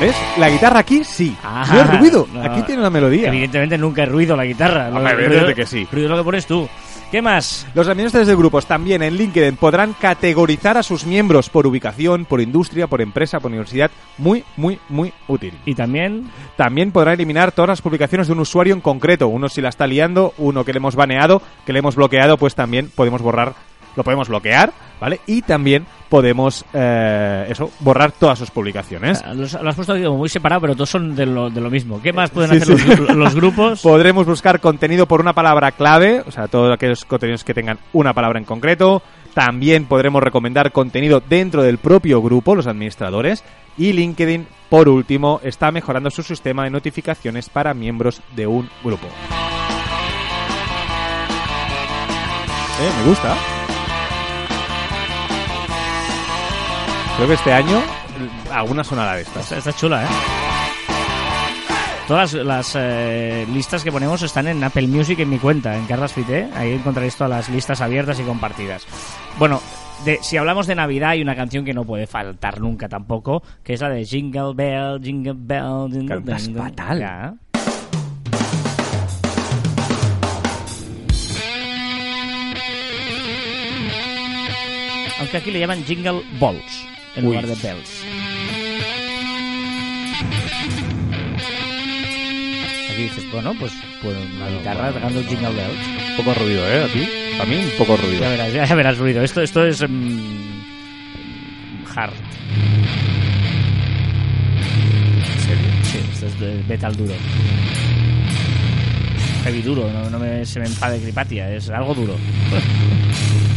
[0.00, 0.14] ¿Ves?
[0.38, 1.36] La guitarra aquí sí.
[1.42, 2.28] Ah, no es ruido.
[2.32, 2.42] no.
[2.42, 3.28] Aquí tiene una melodía.
[3.28, 4.90] Evidentemente nunca he ruido la guitarra.
[4.90, 5.86] Lo- evidentemente ruido- que sí.
[5.90, 6.68] Ruido es lo que pones tú.
[7.10, 7.64] ¿Qué más?
[7.74, 12.40] Los administradores de grupos también en LinkedIn podrán categorizar a sus miembros por ubicación, por
[12.40, 13.90] industria, por empresa, por universidad.
[14.18, 15.54] Muy, muy, muy útil.
[15.64, 19.28] Y también También podrán eliminar todas las publicaciones de un usuario en concreto.
[19.28, 22.54] Uno si la está liando, uno que le hemos baneado, que le hemos bloqueado, pues
[22.56, 23.54] también podemos borrar,
[23.96, 25.20] lo podemos bloquear, ¿vale?
[25.26, 29.22] Y también podemos, eh, eso, borrar todas sus publicaciones.
[29.34, 32.00] los- lo has puesto como muy separado, pero todos son de lo, de lo mismo.
[32.02, 32.96] ¿Qué más pueden Sí, hacer sí.
[33.02, 33.80] Los, los grupos?
[33.82, 38.12] Podremos buscar contenido por una palabra clave, o sea, todos aquellos contenidos que tengan una
[38.12, 39.02] palabra en concreto.
[39.34, 43.42] También podremos recomendar contenido dentro del propio grupo, los administradores.
[43.76, 49.08] Y LinkedIn, por último, está mejorando su sistema de notificaciones para miembros de un grupo.
[52.80, 53.34] Eh, me gusta.
[57.16, 59.44] Creo que este año eh, alguna sonará de estas.
[59.44, 60.08] Está, está chula, ¿eh?
[62.08, 65.86] Todas las, las, eh, listas que ponemos están en Apple Music en mi cuenta, en
[65.86, 66.48] Carlas Fité.
[66.54, 68.84] Ahí encontraréis todas las listas abiertas y compartidas.
[69.38, 69.62] Bueno,
[70.04, 73.74] de, si hablamos de Navidad, hay una canción que no puede faltar nunca tampoco, que
[73.74, 75.92] es la de Jingle Bell, Jingle Bell.
[75.92, 76.56] Jingle Bell.
[76.56, 76.98] fatal.
[76.98, 77.34] Ya.
[85.20, 87.36] Aunque aquí le llaman Jingle Balls en Uy.
[87.36, 88.04] lugar de Bells.
[92.90, 93.72] Aquí dices, bueno, pues,
[94.02, 95.78] pues una guitarra tocando Jingle Bells.
[96.10, 96.84] Un poco ruido, ¿eh?
[96.84, 97.08] Aquí.
[97.40, 98.20] A mí un poco ruido.
[98.20, 99.22] Ya verás, ya verás ruido.
[99.22, 100.60] Esto, esto es mm,
[101.94, 102.12] hard.
[105.34, 105.70] ¿En serio?
[105.82, 107.14] Sí, esto es de metal duro.
[109.42, 112.16] Heavy duro, no, no me, se me enfade Cripatia, es algo duro.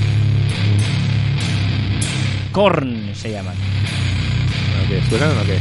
[2.58, 3.54] Korn se llaman.
[3.56, 5.00] ¿No qué?
[5.08, 5.60] ¿Suenan o qué?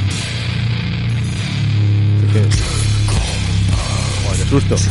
[2.32, 2.48] ¿Qué-?
[4.24, 4.76] Joder, qué susto.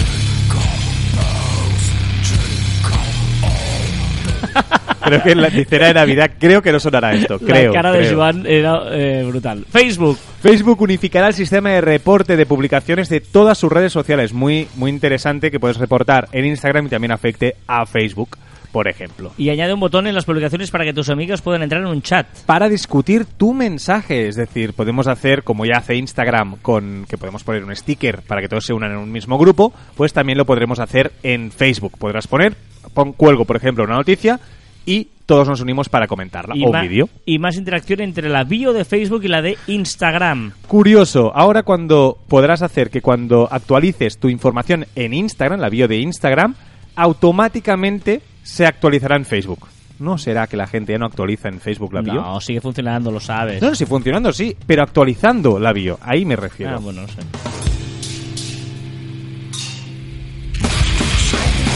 [5.04, 7.40] Creo que en la tercera de Navidad creo que no sonará esto.
[7.40, 7.74] Creo.
[7.74, 8.16] La cara de creo.
[8.18, 9.66] Joan era eh, brutal.
[9.70, 10.18] Facebook.
[10.42, 14.32] Facebook unificará el sistema de reporte de publicaciones de todas sus redes sociales.
[14.32, 18.38] Muy, muy interesante que puedes reportar en Instagram y también afecte a Facebook.
[18.76, 19.32] Por ejemplo.
[19.38, 22.02] Y añade un botón en las publicaciones para que tus amigos puedan entrar en un
[22.02, 22.28] chat.
[22.46, 27.46] Para discutir tu mensaje, es decir, podemos hacer como ya hace Instagram con que podemos
[27.46, 30.44] poner un sticker para que todos se unan en un mismo grupo, pues también lo
[30.44, 31.98] podremos hacer en Facebook.
[31.98, 32.58] Podrás poner,
[32.94, 34.42] pon, cuelgo por ejemplo una noticia
[34.86, 37.08] y todos nos unimos para comentarla Y, o vídeo.
[37.26, 40.52] y más interacción entre la bio de Facebook y la de Instagram.
[40.68, 46.00] Curioso, ahora cuando podrás hacer que cuando actualices tu información en Instagram, la bio de
[46.00, 46.56] Instagram,
[46.98, 49.68] automáticamente se actualizará en Facebook.
[49.98, 52.14] ¿No será que la gente ya no actualiza en Facebook la bio?
[52.14, 53.62] No, sigue funcionando, lo sabes.
[53.62, 56.76] No, sí, funcionando sí, pero actualizando la bio, ahí me refiero.
[56.76, 57.16] Ah, bueno, no sé.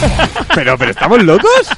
[0.54, 1.68] Pero, pero ¿estamos locos?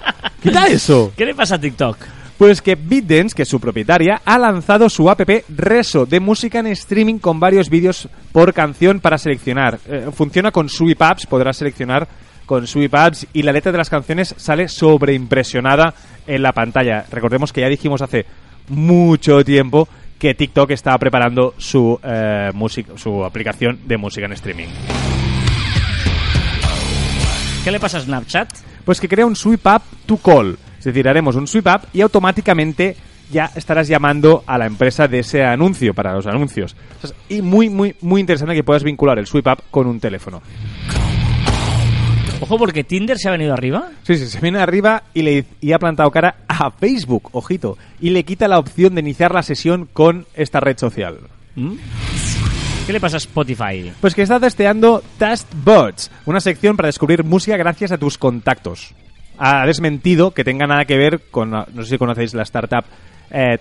[0.40, 1.12] Quita eso.
[1.16, 1.96] ¿Qué le pasa a TikTok?
[2.38, 6.68] Pues que BitDance, que es su propietaria, ha lanzado su app Reso de música en
[6.68, 9.80] streaming con varios vídeos por canción para seleccionar.
[9.88, 12.06] Eh, funciona con Sweep Apps, podrás seleccionar
[12.52, 15.94] con Sweep Apps y la letra de las canciones sale sobreimpresionada
[16.26, 17.06] en la pantalla.
[17.10, 18.26] Recordemos que ya dijimos hace
[18.68, 19.88] mucho tiempo
[20.18, 24.66] que TikTok estaba preparando su, eh, música- su aplicación de música en streaming.
[27.64, 28.50] ¿Qué le pasa a Snapchat?
[28.84, 30.58] Pues que crea un sweep up to call.
[30.78, 32.96] Es decir, haremos un sweep up y automáticamente
[33.30, 36.76] ya estarás llamando a la empresa de ese anuncio para los anuncios.
[37.30, 40.42] Y muy, muy, muy interesante que puedas vincular el sweep up con un teléfono.
[42.42, 43.90] Ojo, porque Tinder se ha venido arriba.
[44.02, 48.10] Sí, sí, se viene arriba y, le, y ha plantado cara a Facebook, ojito, y
[48.10, 51.18] le quita la opción de iniciar la sesión con esta red social.
[51.54, 51.74] ¿Mm?
[52.84, 53.92] ¿Qué le pasa a Spotify?
[54.00, 58.92] Pues que está testeando Tastbots, una sección para descubrir música gracias a tus contactos.
[59.38, 62.84] Ha desmentido que tenga nada que ver con, no sé si conocéis la startup
[63.30, 63.58] eh,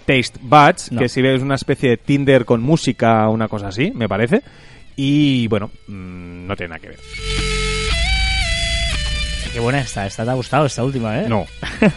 [0.92, 1.00] No.
[1.00, 4.42] que si ves una especie de Tinder con música, una cosa así, me parece.
[4.96, 7.00] Y bueno, mm, no tiene nada que ver.
[9.54, 11.26] Qué buena está, esta te ha gustado, esta última, ¿eh?
[11.28, 11.42] No.
[11.82, 11.92] es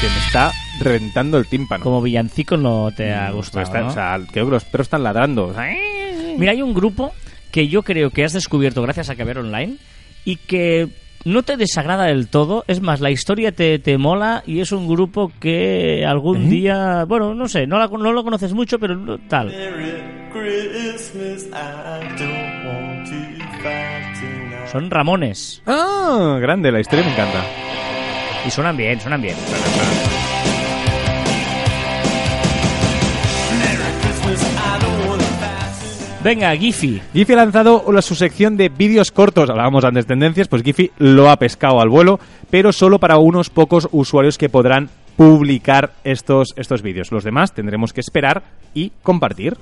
[0.00, 1.82] que me está reventando el tímpano.
[1.82, 3.88] Como villancico no te ha Pues gustado, está- ¿no?
[3.88, 5.54] O sea, creo que los perros están ladrando.
[6.38, 7.12] Mira, hay un grupo
[7.50, 9.76] que yo creo que has descubierto gracias a Caber Online
[10.24, 10.88] y que
[11.24, 12.64] no te desagrada del todo.
[12.68, 16.48] Es más, la historia te, te mola y es un grupo que algún ¿Eh?
[16.48, 19.46] día, bueno, no sé, no, la- no lo conoces mucho, pero no- tal.
[19.46, 19.94] Merry
[20.30, 24.11] Christmas, I don't want to.
[24.72, 27.44] Son Ramones Ah, grande, la historia me encanta.
[28.46, 29.36] y suenan bien, suenan bien.
[36.24, 37.00] Venga, Giphy.
[37.12, 39.50] Giphy ha lanzado la- su sección de vídeos cortos.
[39.50, 43.50] Hablábamos antes de tendencias, pues Giphy lo ha pescado al vuelo, pero solo para unos
[43.50, 47.12] pocos usuarios que podrán publicar estos, estos vídeos.
[47.12, 48.42] Los demás tendremos que esperar
[48.74, 49.56] y compartir.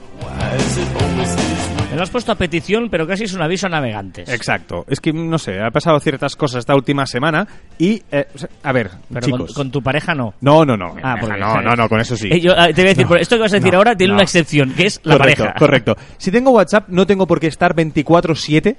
[1.90, 4.28] Me lo has puesto a petición, pero casi es un aviso a navegantes.
[4.28, 4.84] Exacto.
[4.88, 8.26] Es que, no sé, ha pasado ciertas cosas esta última semana y, eh,
[8.62, 9.54] a ver, Pero con, chicos.
[9.54, 10.34] con tu pareja no.
[10.40, 10.94] No, no, no.
[11.02, 12.28] Ah, porque- no, no, no, con eso sí.
[12.30, 13.78] Eh, yo, ah, te voy a decir, No, por esto que vas a decir no,
[13.78, 14.14] ahora tiene no.
[14.18, 15.58] una excepción, que es la correcto, pareja.
[15.58, 15.96] Correcto.
[16.16, 18.76] Si tengo WhatsApp, no tengo por qué estar 24-7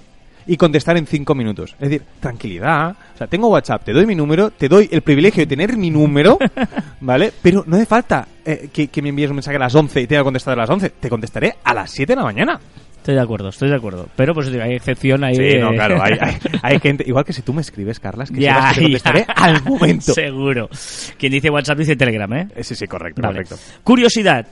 [0.47, 1.73] y contestar en 5 minutos.
[1.79, 2.95] Es decir, tranquilidad.
[3.13, 5.89] O sea, tengo WhatsApp, te doy mi número, te doy el privilegio de tener mi
[5.89, 6.37] número,
[7.01, 7.31] ¿vale?
[7.41, 10.07] Pero no hace falta eh, que, que me envíes un mensaje a las 11 y
[10.07, 10.89] tenga que contestar a las 11.
[10.99, 12.59] Te contestaré a las 7 de la mañana.
[12.97, 14.07] Estoy de acuerdo, estoy de acuerdo.
[14.15, 15.35] Pero pues hay excepción ahí.
[15.35, 15.99] Sí, de- no, claro.
[16.03, 18.81] Hay, hay- hay gente, igual que si tú me escribes, Carlas, que Ya, que te
[18.83, 19.33] contestaré ya.
[19.35, 20.13] al momento.
[20.13, 20.69] Seguro.
[21.17, 22.47] Quien dice WhatsApp dice Telegram, ¿eh?
[22.55, 23.33] Eh, Sí, sí, correcto, Vale.
[23.43, 23.55] correcto.
[23.83, 24.45] Curiosidad.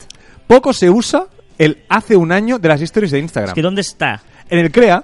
[0.48, 1.26] Poco se usa
[1.60, 3.50] el hace un año de las historias de Instagram.
[3.52, 4.20] Es que ¿dónde está?
[4.50, 5.04] En el CREA,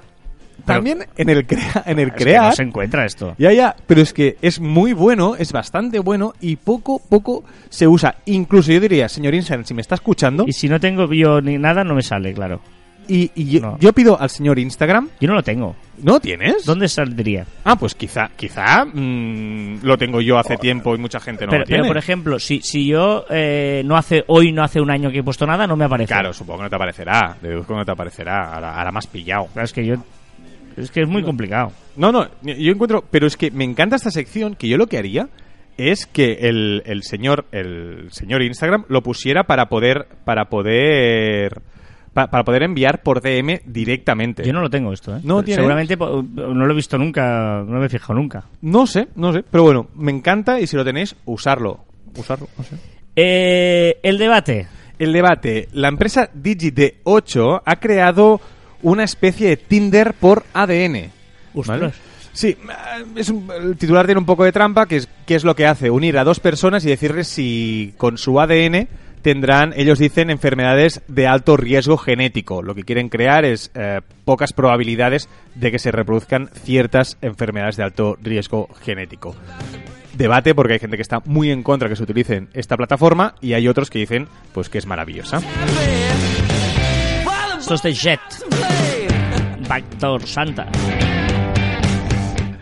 [0.66, 3.36] Pero- también en el CREA, en el Es que CREA, no se encuentra esto.
[3.38, 7.88] Ya, ya, pero es que es muy bueno, es bastante bueno y poco, poco se
[7.88, 8.16] usa.
[8.26, 11.58] Incluso yo diría, señor Instagram, si me está escuchando, Y si no tengo yo ni
[11.58, 12.60] nada, no me sale, claro.
[13.08, 13.78] y, y yo, No.
[13.80, 15.76] yo pido al señor Instagram, Yo no lo tengo.
[16.02, 16.66] ¿no tienes?
[16.66, 17.46] ¿Dónde saldría?
[17.64, 21.62] Ah, pues quizá, quizá mm, lo tengo yo hace tiempo y mucha gente no pero,
[21.62, 21.84] lo tiene.
[21.84, 25.20] pero, por ejemplo, si, si yo eh, no hace hoy no hace un año que
[25.20, 26.12] he puesto nada, no me aparece.
[26.12, 29.46] Claro, supongo que no te aparecerá, deduzco que no te aparecerá, ahora, ahora más pillado.
[29.54, 29.96] Claro, es que yo...
[30.78, 31.72] Es que es muy complicado.
[31.96, 34.98] No, no, yo encuentro, pero es que me encanta esta sección que yo lo que
[34.98, 35.30] haría
[35.78, 41.62] es que el, el señor el señor Instagram lo pusiera para poder para poder
[42.14, 44.44] pa- para poder enviar por DM directamente.
[44.46, 45.20] Yo no lo tengo esto, ¿eh?
[45.24, 45.58] ¿No tienes?
[45.58, 48.46] Seguramente po- no lo he visto nunca, no me he fijado nunca.
[48.62, 51.84] No sé, no sé, pero bueno, me encanta y si lo tenéis usarlo,
[52.18, 52.76] usarlo, no sé.
[53.18, 54.68] Eh, el debate.
[54.98, 58.40] El debate, la empresa DigiD8 ha creado
[58.82, 61.12] una especie de Tinder por ADN.
[61.68, 61.92] ¿vale?
[62.34, 65.44] Sí, eh, es un- el titular tiene un poco de trampa, que es, que es
[65.44, 68.88] lo que hace, unir a dos personas y decirles si con su ADN
[69.22, 72.62] tendrán, ellos dicen, enfermedades de alto riesgo genético.
[72.62, 77.84] Lo que quieren crear es eh, pocas probabilidades de que se reproduzcan ciertas enfermedades de
[77.84, 79.34] alto riesgo genético.
[80.14, 83.54] Debate porque hay gente que está muy en contra que se utilicen esta plataforma y
[83.54, 85.42] hay otros que dicen pues que es maravillosa.
[87.66, 88.20] Esto es de Jet.
[89.68, 90.68] Backdoor Santa.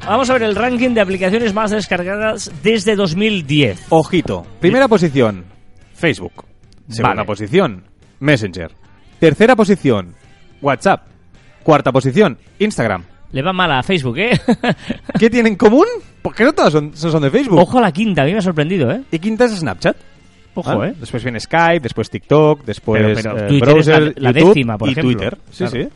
[0.07, 3.87] Vamos a ver el ranking de aplicaciones más descargadas desde 2010.
[3.89, 4.47] Ojito.
[4.61, 5.43] Primera posición,
[5.93, 6.45] Facebook.
[6.87, 7.25] Segunda Vale.
[7.25, 7.83] posición,
[8.21, 8.71] Messenger.
[9.19, 10.15] Tercera posición,
[10.61, 11.05] WhatsApp.
[11.63, 13.03] Cuarta posición, Instagram.
[13.33, 14.39] Le va mal a Facebook, ¿eh?
[15.19, 15.87] ¿Qué tienen en común?
[16.21, 17.59] Porque no todas son, son de Facebook.
[17.59, 19.03] Ojo a la quinta, a mí me ha sorprendido, ¿eh?
[19.11, 19.97] Y quinta es Snapchat.
[20.55, 20.83] Ojo.
[20.85, 20.93] ¿eh?
[20.99, 24.91] Después viene Skype, después TikTok, después Pero- pero eh, es la- YouTube décima, por y
[24.91, 25.11] ejemplo.
[25.13, 25.37] Twitter.
[25.51, 25.71] Sí, Claro.
[25.71, 25.89] sí.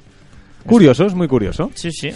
[0.66, 1.72] Curioso, es muy curioso.
[1.76, 2.10] Sí, sí.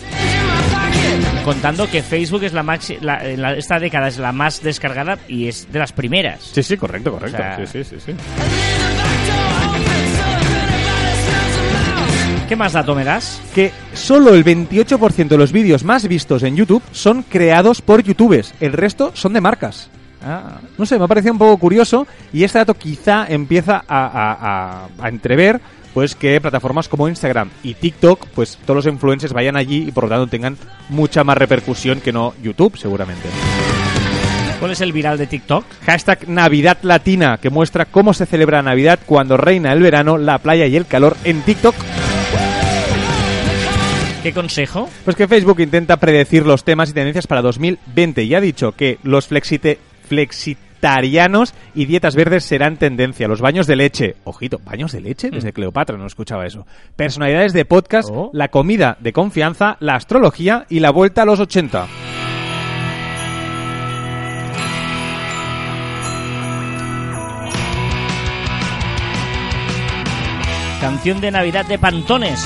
[1.46, 5.18] Contando que Facebook es la, maxi la- en la- esta década es la más descargada
[5.28, 6.42] y es de las primeras.
[6.52, 7.38] Sí, sí, correcto, correcto.
[7.38, 8.14] O sea- Sí, sí, sí, sí.
[12.48, 13.42] ¿Qué más dato me das?
[13.56, 18.54] Que solo el 28% de los vídeos más vistos en YouTube son creados por youtubers.
[18.60, 19.90] El resto son de marcas.
[20.24, 24.06] Ah, No sé, me ha parecido un poco curioso y este dato quizá empieza a,
[24.06, 25.60] a- a- a entrever
[25.94, 30.06] pues que plataformas como Instagram y TikTok, pues todos los influencers vayan allí y por
[30.06, 30.58] lo tanto tengan
[30.90, 33.28] mucha más repercusión que no YouTube, seguramente.
[34.60, 35.66] ¿Cuál es el viral de TikTok?
[35.86, 40.66] Hashtag Navidad Latina, que muestra cómo se celebra Navidad cuando reina el verano, la playa
[40.68, 41.76] y el calor en TikTok.
[44.24, 44.88] ¿Qué consejo?
[45.04, 49.00] Pues que Facebook intenta predecir los temas y tendencias para 2020 y ha dicho que
[49.02, 49.80] los flexite,
[50.12, 53.30] flexitarianos y dietas verdes serán tendencia.
[53.30, 54.16] Los baños de leche.
[54.26, 55.30] Ojito, ¿baños de leche?
[55.32, 56.68] Desde Cleopatra no escuchaba eso.
[56.98, 58.30] Personalidades de podcast, Oh.
[58.34, 61.88] la comida de confianza, la astrología y la vuelta a los 80.
[70.80, 72.44] Canción de Navidad de Pantones.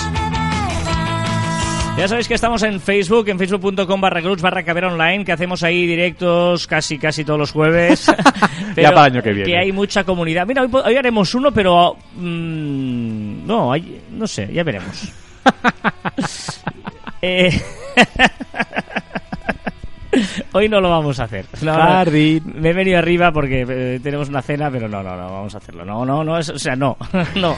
[1.98, 5.64] Ya sabéis que estamos en Facebook, en facebook.com barra cruz barra caber online, que hacemos
[5.64, 8.12] ahí directos casi casi todos los jueves.
[8.76, 9.58] Ya para el año que viene.
[9.58, 10.46] hay mucha comunidad.
[10.46, 11.96] Mira, hoy, hoy haremos uno, pero...
[12.18, 15.12] mm, no, hay- no sé, ya veremos.
[17.22, 17.50] Eh,
[20.54, 21.46] hoy no lo vamos a hacer.
[21.64, 21.80] No, no.
[21.80, 22.44] Jardín.
[22.58, 25.58] Me he venido arriba porque eh, tenemos una cena, pero no, no, no, vamos a
[25.58, 25.84] hacerlo.
[25.86, 26.98] No, no, no, es- o sea, no,
[27.36, 27.56] no.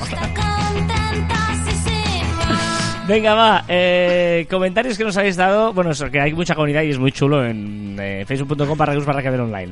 [3.08, 3.64] Venga, va.
[3.70, 5.72] eh, comentarios que nos habéis dado.
[5.72, 9.44] Bueno, eso, que hay mucha comunidad y es muy chulo en eh, facebook.com barra barra
[9.44, 9.72] online.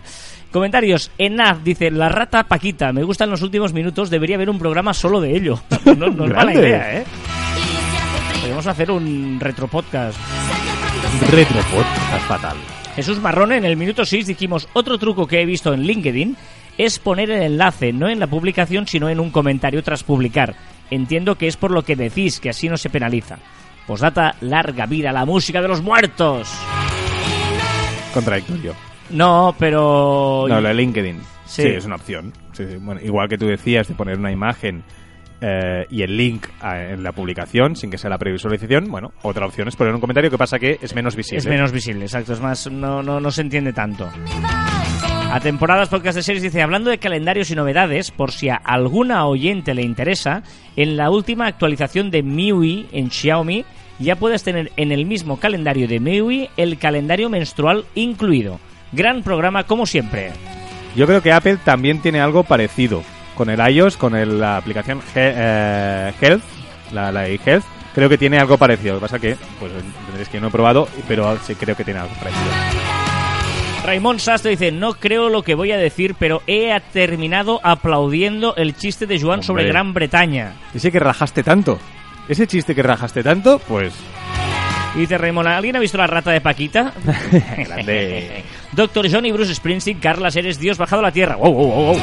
[0.51, 1.11] Comentarios.
[1.17, 5.19] Enaz dice, la rata Paquita, me gustan los últimos minutos, debería haber un programa solo
[5.19, 5.61] de ello.
[5.97, 7.03] no, no es mala idea, ¿eh?
[8.39, 10.17] Podríamos hacer un retro podcast.
[11.31, 12.55] Retropod, es fatal.
[12.95, 16.37] Jesús Marrone, en el minuto 6 dijimos, otro truco que he visto en LinkedIn
[16.77, 20.55] es poner el enlace, no en la publicación, sino en un comentario tras publicar.
[20.91, 23.37] Entiendo que es por lo que decís, que así no se penaliza.
[23.87, 26.49] Posdata, larga vida la música de los muertos.
[28.13, 28.73] Contradictorio.
[29.11, 30.45] No, pero...
[30.47, 31.19] No, lo de LinkedIn.
[31.45, 31.61] Sí.
[31.63, 32.33] Sí, es una opción.
[32.53, 32.77] Sí, sí.
[32.79, 34.83] Bueno, igual que tú decías de poner una imagen
[35.41, 39.45] eh, y el link a- en la publicación sin que sea la previsualización, bueno, otra
[39.45, 41.37] opción es poner un comentario que pasa que es menos visible.
[41.39, 42.33] Es menos visible, exacto.
[42.33, 44.09] Es más, no, no, no se entiende tanto.
[45.31, 49.25] A temporadas podcast de series dice, hablando de calendarios y novedades, por si a alguna
[49.25, 50.43] oyente le interesa,
[50.77, 53.65] en la última actualización de MIUI en Xiaomi
[53.99, 58.59] ya puedes tener en el mismo calendario de MIUI el calendario menstrual incluido.
[58.93, 60.31] Gran programa como siempre.
[60.95, 63.03] Yo creo que Apple también tiene algo parecido
[63.35, 66.43] con el iOS, con la aplicación eh, Health,
[66.93, 67.65] la, la iHealth.
[67.93, 68.93] Creo que tiene algo parecido.
[68.93, 69.71] Lo que pasa que, pues
[70.05, 72.94] tendréis que no he probado, pero sí creo que tiene algo parecido.
[73.85, 78.75] Raymond Sastre dice, no creo lo que voy a decir, pero he terminado aplaudiendo el
[78.75, 79.67] chiste de Joan sobre.
[79.67, 80.53] Gran Bretaña.
[80.73, 81.79] Ese que rajaste tanto.
[82.27, 83.93] Ese chiste que rajaste tanto, pues
[84.95, 86.91] Y dice Raymond, ¿alguien ha visto la rata de Paquita?
[87.57, 88.43] grande.
[88.71, 91.35] Doctor John y Bruce Springsteen, Carlas, eres Dios bajado a la tierra.
[91.35, 92.01] Wow, wow, wow, wow.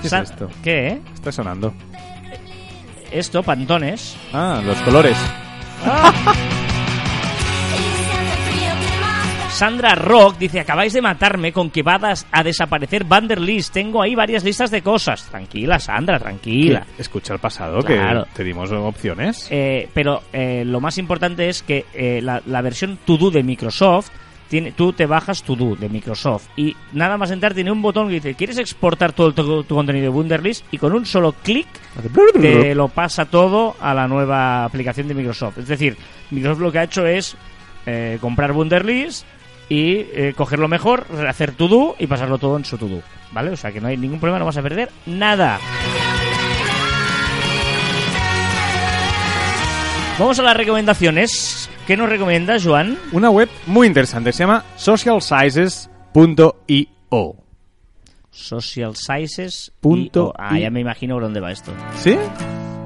[0.00, 0.50] ¿Qué es esto?
[0.62, 1.00] ¿Qué, eh?
[1.14, 1.72] Está sonando.
[3.10, 4.16] Esto, pantones.
[4.32, 5.16] Ah, los colores.
[9.54, 11.98] Sandra Rock dice, acabáis de matarme con que va
[12.32, 13.72] a desaparecer Vanderlist.
[13.72, 15.24] Tengo ahí varias listas de cosas.
[15.30, 16.84] Tranquila, Sandra, tranquila.
[16.98, 18.24] Escucha el pasado, Claro.
[18.24, 19.46] que te dimos opciones.
[19.50, 23.44] Eh, pero eh, lo más importante es que eh, la, la versión To Do de
[23.44, 24.10] Microsoft,
[24.48, 28.08] tiene, tú te bajas To Do de Microsoft y nada más entrar tiene un botón
[28.08, 30.66] que dice, ¿quieres exportar todo el- tu, tu contenido de Wunderlist?
[30.72, 31.68] Y con un solo clic
[32.40, 35.58] te lo pasa todo a la nueva aplicación de Microsoft.
[35.58, 35.96] Es decir,
[36.32, 37.36] Microsoft lo que ha hecho es
[37.86, 39.24] eh, comprar Wunderlist,
[39.68, 43.02] y eh, cogerlo mejor, hacer to do y pasarlo todo en su to do,
[43.32, 43.50] ¿vale?
[43.50, 45.58] O sea que no hay ningún problema, no vas a perder nada.
[50.18, 51.68] Vamos a las recomendaciones.
[51.86, 52.96] ¿Qué nos recomiendas, Joan?
[53.12, 57.36] Una web muy interesante, se llama socialsizes.io.
[58.30, 59.72] Social Sizes.
[59.80, 61.72] Punto Ah, ya me imagino por dónde va esto.
[61.96, 62.16] ¿Sí?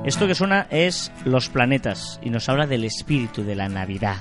[0.04, 4.16] Esto que suena es Los Planetas y nos habla del espíritu de la Navidad.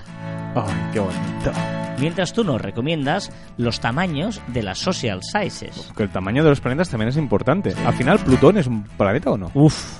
[0.55, 1.51] Ay, qué bonito.
[1.99, 5.91] Mientras tú nos recomiendas los tamaños de las Social Sizes.
[5.95, 7.73] Que el tamaño de los planetas también es importante.
[7.85, 9.51] Al final, ¿Plutón es un planeta o no?
[9.53, 9.97] Uf.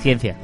[0.00, 0.36] Ciencia.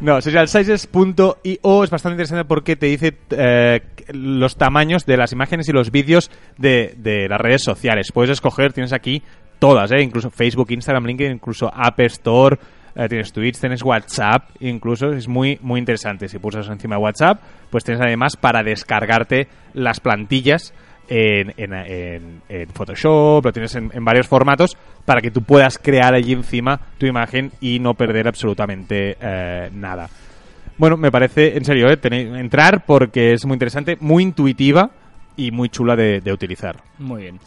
[0.00, 3.80] No, socialsizes.io es bastante interesante porque te dice eh,
[4.12, 8.12] los tamaños de las imágenes y los vídeos de, de las redes sociales.
[8.12, 9.24] Puedes escoger, tienes aquí
[9.58, 10.00] todas, ¿eh?
[10.02, 12.56] incluso Facebook, Instagram, LinkedIn, incluso App Store,
[12.94, 16.28] eh, tienes Twitch, tienes WhatsApp, incluso es muy, muy interesante.
[16.28, 17.40] Si pulsas encima de WhatsApp,
[17.70, 20.72] pues tienes además para descargarte las plantillas
[21.08, 26.12] en, en- en- en Photoshop, lo tienes en, varios formatos para que tú puedas crear
[26.14, 30.08] allí encima tu imagen y no perder absolutamente eh, nada.
[30.76, 34.90] Bueno, me parece, en serio, eh, tenéis- entrar porque es muy interesante, muy intuitiva
[35.36, 36.76] y muy chula de, de utilizar.
[36.98, 37.40] Muy bien.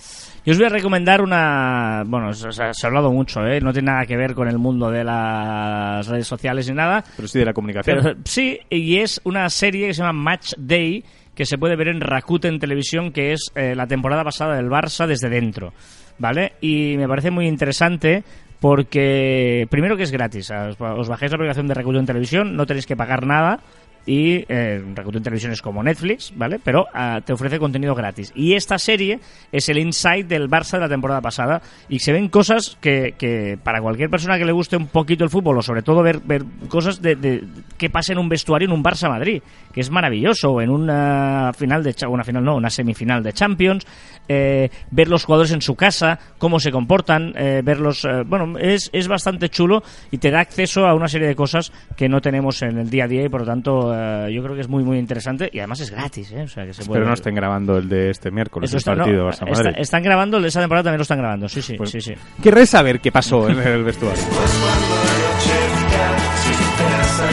[0.44, 2.04] Yo os voy a recomendar una...
[2.06, 3.62] Bueno, se, ha hablado mucho, ¿eh?
[3.62, 7.04] No tiene nada que ver con el mundo de las redes sociales ni nada.
[7.16, 8.00] Pero sí de la comunicación.
[8.02, 11.04] Pero, sí, y es una serie que se llama Match Day,
[11.36, 15.06] que se puede ver en Rakuten Televisión, que es eh, la temporada pasada del Barça
[15.06, 15.74] desde dentro,
[16.18, 16.54] ¿vale?
[16.60, 18.24] Y me parece muy interesante
[18.60, 22.88] porque, primero que es gratis, os, os bajáis la aplicación de Rakuten Televisión, no tenéis
[22.88, 23.60] que pagar nada,
[24.06, 26.60] y eh, Rakuten Televisión es como Netflix, ¿vale?
[26.64, 28.32] Pero ah, te ofrece contenido gratis.
[28.36, 29.20] Y esta serie
[29.52, 33.58] es el insight del Barça de la temporada pasada y se ven cosas que, que
[33.64, 36.22] para cualquier persona que le guste un poquito el fútbol o sobre todo ver,
[36.68, 37.44] cosas de, de-
[37.78, 39.42] que pasa en un vestuario en un Barça Madrid,
[39.74, 43.86] que es maravilloso, en una final de una final no, una semifinal de Champions,
[44.28, 48.90] eh, ver los jugadores en su casa, cómo se comportan, eh, verlos, eh, bueno, es,
[48.94, 52.62] es bastante chulo y te da acceso a una serie de cosas que no tenemos
[52.62, 54.84] en el día a día y por lo tanto eh, yo creo que es muy
[54.84, 56.44] muy interesante y además es gratis, ¿eh?
[56.44, 58.96] o sea que se puede Pero no estén grabando el de este miércoles, el no,
[58.96, 59.74] partido está- Madrid.
[59.78, 62.14] están grabando, el de esa temporada también lo están grabando, sí, sí, Pues- sí, sí.
[62.42, 64.22] Querré saber qué pasó en el vestuario.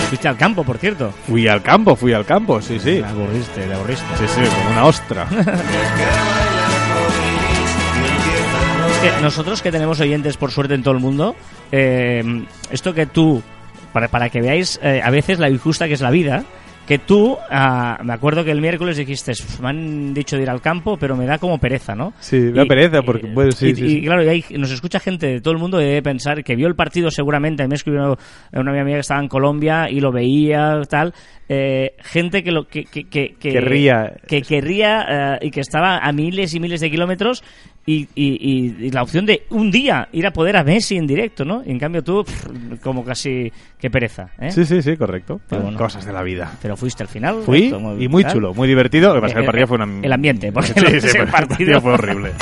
[0.08, 1.10] Fuiste al campo, por cierto.
[1.26, 2.98] Fui al campo, fui al campo, sí, sí.
[3.00, 4.04] Te aburriste, te aburriste.
[4.18, 5.26] Sí, sí, como una ostra.
[9.02, 11.36] Es que nosotros que tenemos oyentes por suerte en todo el mundo,
[11.70, 13.40] eh, esto que tú,
[13.98, 16.44] para, para que veáis eh, a veces la injusta que es la vida,
[16.86, 20.48] que tú, ah, me acuerdo que el miércoles dijiste, "Uf, me han dicho de ir
[20.50, 22.14] al campo, pero me da como pereza, ¿no?
[22.20, 24.02] Sí, me da pereza, porque, bueno, sí, y, sí, y, sí.
[24.02, 26.66] claro, y hay- nos escucha gente de todo el mundo y debe pensar que vio
[26.68, 28.16] el partido seguramente, me escribió
[28.52, 31.12] una amiga que estaba en Colombia y lo veía, tal,
[31.50, 34.14] eh, gente que lo que, que, que, que- Querría.
[34.26, 37.42] que querría eh, y que estaba a miles y miles de kilómetros
[37.88, 41.06] y, y- y- y la opción de un día ir a poder a Messi en
[41.06, 41.62] directo, ¿no?
[41.64, 44.50] Y en cambio tú, pff, como casi, qué pereza, ¿eh?
[44.50, 45.40] Sí, sí, sí, correcto.
[45.48, 45.78] Pero bueno.
[45.78, 46.52] Cosas de la vida.
[46.60, 47.36] Pero fuiste al final.
[47.46, 49.08] Fui y muy chulo, muy divertido.
[49.08, 50.06] Lo que pasa es que el Eh, partido eh, fue una...
[50.06, 51.80] el ambiente, porque sí, sí, el partido.
[51.80, 52.32] fue horrible.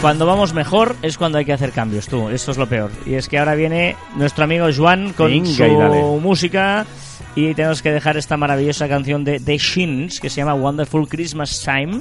[0.00, 2.30] Cuando vamos mejor es cuando hay que hacer cambios, tú.
[2.30, 2.90] Eso es lo peor.
[3.04, 6.86] Y es que ahora viene nuestro amigo Juan con Venga, su y música
[7.34, 11.62] y tenemos que dejar esta maravillosa canción de The Shins que se llama Wonderful Christmas
[11.62, 12.00] Time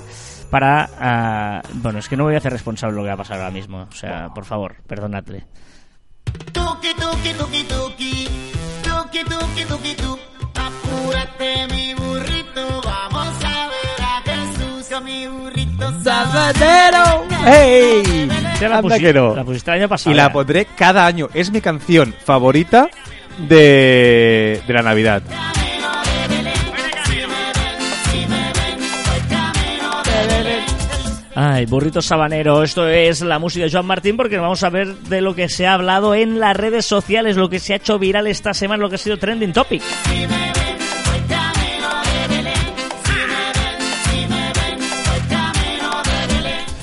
[0.50, 0.90] para...
[0.98, 3.18] ah, bueno, es que no me voy a hacer responsable de lo que va a
[3.18, 3.86] pasar ahora mismo.
[3.92, 5.46] O sea, por favor, perdonadle.
[6.54, 8.28] Tuki, tuki, tuki, tuki.
[8.82, 10.18] Tuki, tuki, tuki, tu.
[10.56, 12.82] Apúrate, mi burrito.
[12.82, 13.19] Vamos
[14.90, 15.28] Con mi.
[17.46, 18.28] ¡Hey!
[18.60, 19.36] Ya la, Anda pusi- que no.
[19.36, 20.12] la pusiste el año pasado.
[20.14, 21.30] Y la pondré cada año.
[21.34, 22.90] Es mi canción favorita
[23.48, 25.22] de, de la Navidad.
[31.36, 35.22] Ay, burrito sabanero, esto es la música de Joan Martín porque vamos a ver de
[35.22, 38.28] lo que se ha hablado en las redes sociales, lo que se ha hecho viral
[38.28, 39.82] esta semana, lo que ha sido trending topic.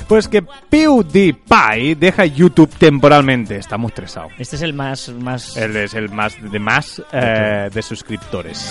[0.08, 3.56] Pues que PewDiePie deja YouTube temporalmente.
[3.56, 4.28] Está muy estresado.
[4.38, 5.08] Este es el más...
[5.08, 5.56] más...
[5.56, 8.70] Él es el más de más eh, de suscriptores.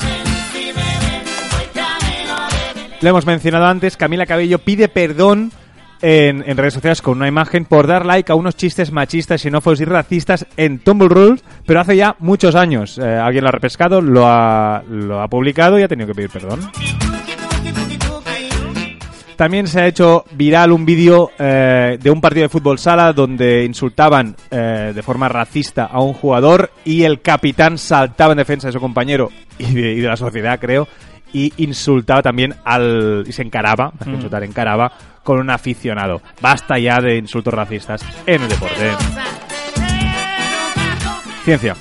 [3.01, 5.51] Lo hemos mencionado antes, Camila Cabello pide perdón
[6.01, 9.81] en, en redes sociales con una imagen por dar like a unos chistes machistas, xenófobos
[9.81, 12.97] y racistas en Tumble Rules, pero hace ya muchos años.
[12.97, 16.29] Eh, alguien lo ha repescado, lo ha, lo ha publicado y ha tenido que pedir
[16.29, 16.61] perdón.
[19.35, 23.65] También se ha hecho viral un vídeo eh, de un partido de fútbol sala donde
[23.65, 28.73] insultaban eh, de forma racista a un jugador y el capitán saltaba en defensa de
[28.73, 30.87] su compañero y de, y de la sociedad, creo,
[31.33, 33.23] y insultaba también al...
[33.27, 34.15] y se encaraba, más que Mm.
[34.15, 34.91] insultar, encaraba
[35.23, 36.21] con un aficionado.
[36.39, 38.91] Basta ya de insultos racistas en el deporte.
[41.43, 41.75] Ciencia.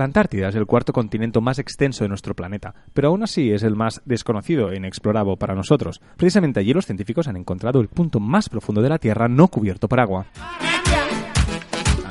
[0.00, 3.62] La Antártida es el cuarto continente más extenso de nuestro planeta, pero aún así es
[3.62, 6.00] el más desconocido e inexplorado para nosotros.
[6.16, 9.88] Precisamente allí los científicos han encontrado el punto más profundo de la Tierra no cubierto
[9.88, 10.24] por agua.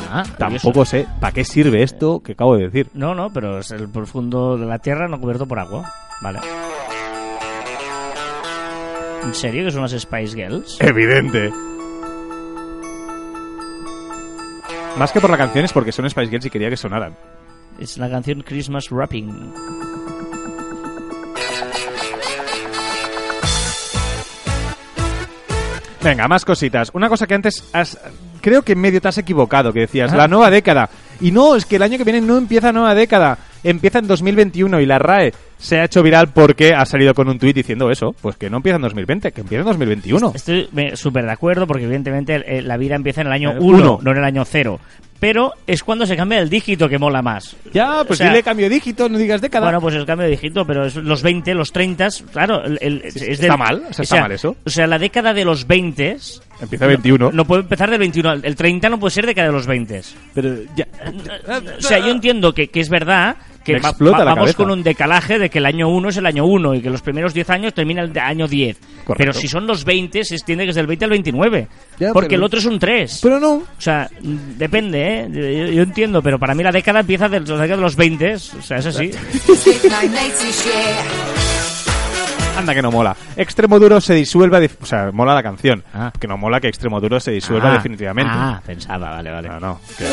[0.08, 2.92] Ah, Tampoco sé para qué sirve esto que acabo de decir.
[2.94, 5.92] No, no, pero es el profundo de la Tierra no cubierto por agua.
[6.22, 6.42] Vale.
[9.24, 10.78] ¿En serio que son las Spice Girls?
[10.80, 11.52] Evidente.
[15.00, 17.16] Más que por la canción es porque son Spice Girls y quería que sonaran.
[17.80, 19.54] Es la canción Christmas Wrapping.
[26.02, 26.92] Venga, más cositas.
[26.94, 27.98] Una cosa que antes has...
[28.42, 30.18] Creo que medio te has equivocado, que decías, Ah.
[30.18, 30.90] la nueva década.
[31.20, 33.38] Y no, es que el año que viene no empieza nueva década.
[33.66, 37.38] Empieza en 2021 y la RAE se ha hecho viral porque ha salido con un
[37.38, 38.16] tuit diciendo eso.
[38.22, 40.32] Pues que no empieza en 2020, que empieza en 2021.
[40.34, 43.78] Estoy súper de acuerdo porque evidentemente eh, la vida empieza en el año Eh, 1,
[43.78, 44.00] uno.
[44.02, 44.80] no en el año 0.
[45.20, 47.55] Pero es cuando se cambia el dígito que mola más.
[47.74, 49.65] Ya, pues O sea, dile cambio de dígito, no digas década.
[49.65, 53.01] Bueno, pues el cambio de dígito, pero es los 20, los 30, claro, el, el-
[53.03, 54.55] es está del- mal, o sea, está mal eso.
[54.65, 56.17] O sea, la década de los 20
[56.61, 57.32] empieza 21.
[57.34, 60.01] no puede empezar del 21, el 30 no puede ser década de los 20.
[60.34, 60.88] pero ya...
[61.78, 63.36] O sea, yo entiendo que, que es verdad
[63.76, 64.57] que va- va- la vamos cabeza.
[64.57, 67.01] con un decalaje de que el año 1 es el año 1 y que los
[67.01, 68.78] primeros 10 años termina el año 10.
[68.78, 69.13] Correcto.
[69.17, 71.67] Pero si son los 20, se extiende que es del 20 al 29.
[71.99, 73.20] Ya, porque pero- el otro es un 3.
[73.24, 73.53] Pero no.
[73.55, 75.28] O sea, depende, ¿eh?
[75.67, 78.34] Yo, yo entiendo, pero para mí la década empieza de, la década de los 20,
[78.36, 79.11] o sea, es así.
[82.58, 83.16] Anda que no mola.
[83.38, 84.60] Extremo duro se disuelva...
[84.60, 85.84] de- O sea, mola la canción.
[85.93, 86.12] Ah.
[86.20, 88.32] Que no mola que Extremo duro se disuelva Ah, definitivamente.
[88.36, 89.47] Ah, pensaba, vale, vale.
[89.50, 89.80] No, no.
[89.97, 90.06] que-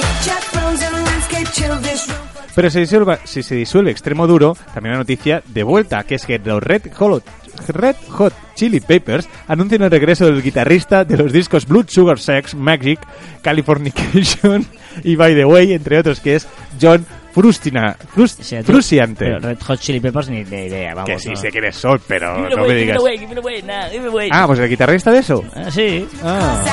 [2.54, 6.24] Pero se disuelva- si se disuelve extremo duro, también la noticia de vuelta, que es
[6.24, 7.22] que los Red Hot,
[7.68, 12.54] Red Hot Chili Peppers anuncian el regreso del guitarrista de los discos Blood Sugar Sex,
[12.54, 12.98] Magic,
[13.42, 14.66] Californication
[15.04, 16.48] y By the Way, entre otros, que es
[16.80, 17.04] John
[17.36, 19.26] Frustina, Frus- O sea, tú- Frusiante.
[19.26, 21.10] pero Red Hot Chili Peppers ni de idea, vamos.
[21.10, 21.36] que sí ¿no?
[21.36, 22.96] sé quiénes son, pero Give me no away, me digas.
[22.96, 24.28] it away, give it away, nah, give it away.
[24.32, 25.44] Ah, pues el guitarrista de eso.
[25.54, 26.08] Ah, sí.
[26.24, 26.64] Ah.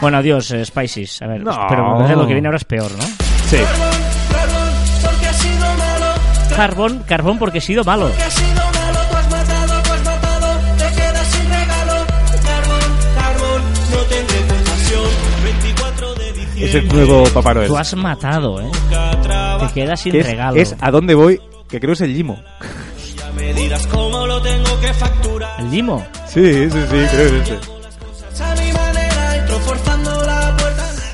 [0.00, 1.20] Bueno, adiós, eh, Spices.
[1.22, 1.66] A ver, No.
[1.68, 3.04] pero lo que viene ahora es peor, ¿no?
[3.04, 3.58] Sí.
[5.02, 6.14] porque has sido malo,
[6.56, 8.10] Carbón, carbón porque he sido malo.
[16.58, 17.68] Es el nuevo Papá Noel.
[17.68, 18.70] Tú has matado, ¿eh?
[19.60, 20.56] Te quedas sin es, regalo.
[20.56, 22.38] es a dónde voy, que creo es el Limo.
[25.58, 26.06] ¿El Limo?
[26.26, 27.58] Sí, sí, sí, creo que es ese.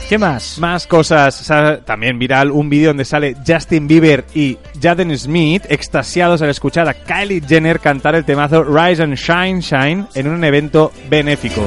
[0.08, 0.58] ¿Qué más?
[0.58, 1.34] Más cosas.
[1.34, 6.86] Sa- También viral un vídeo donde sale Justin Bieber y Jaden Smith extasiados al escuchar
[6.88, 11.64] a Kylie Jenner cantar el temazo Rise and Shine Shine en un evento benéfico.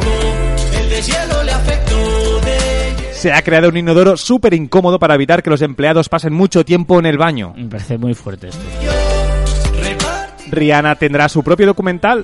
[3.26, 7.00] Se ha creado un inodoro súper incómodo para evitar que los empleados pasen mucho tiempo
[7.00, 7.56] en el baño.
[7.58, 8.64] Me parece muy fuerte esto.
[10.52, 12.24] Rihanna tendrá su propio documental.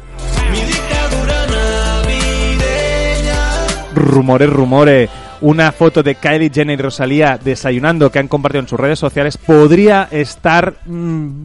[3.96, 5.10] Rumores, rumores.
[5.42, 9.38] Una foto de Kylie Jenner y Rosalía desayunando que han compartido en sus redes sociales
[9.38, 11.36] podría estar mm,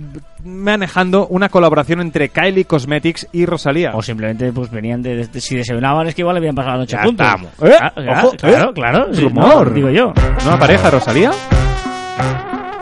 [0.44, 3.92] manejando una colaboración entre Kylie Cosmetics y Rosalía.
[3.94, 6.96] O simplemente pues venían de, de- si desayunaban es que igual habían pasado la noche
[6.96, 7.26] Ya juntos.
[7.62, 7.72] ¿Eh?
[7.80, 7.92] Ah,
[8.24, 8.72] Ojo, claro, ¿eh?
[8.74, 9.06] claro.
[9.12, 9.68] Rumor.
[9.68, 10.12] no, digo yo.
[10.44, 11.30] ¿Nueva pareja, Rosalía?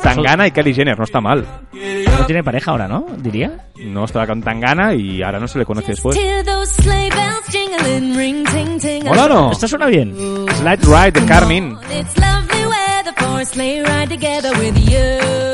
[0.04, 1.46] Tangana y Kylie Jenner, no está mal.
[1.72, 3.06] No tiene pareja ahora, ¿no?
[3.16, 3.66] Diría.
[3.78, 6.16] No estaba con Tangana y ahora no se le conoce después.
[6.16, 9.08] Hear those sleigh bells jingling, ring, ting, ting.
[9.08, 9.50] Hola, no.
[9.52, 10.14] Esto suena bien.
[10.58, 11.76] Slide Ride de Carmen.
[11.98, 15.44] It's lovely weather for a sleigh ride together with you.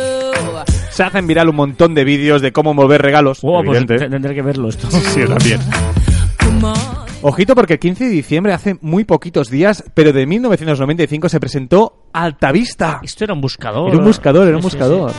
[0.90, 3.40] Se hacen viral un montón de vídeos de cómo mover regalos.
[3.42, 4.88] Wow, pues tendré que verlo esto.
[5.14, 5.61] Sí, también.
[7.22, 12.06] Ojito porque el 15 de diciembre, hace muy poquitos días, pero de 1995 se presentó
[12.14, 13.00] Altavista.
[13.02, 13.90] Esto era un buscador.
[13.90, 15.12] Era un buscador, era un Sí, sí, buscador.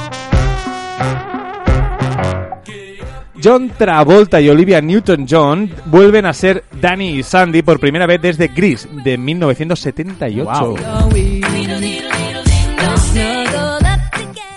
[3.43, 8.47] John Travolta y Olivia Newton-John vuelven a ser Danny y Sandy por primera vez desde
[8.47, 10.43] Grease de 1978.
[10.43, 10.77] Wow.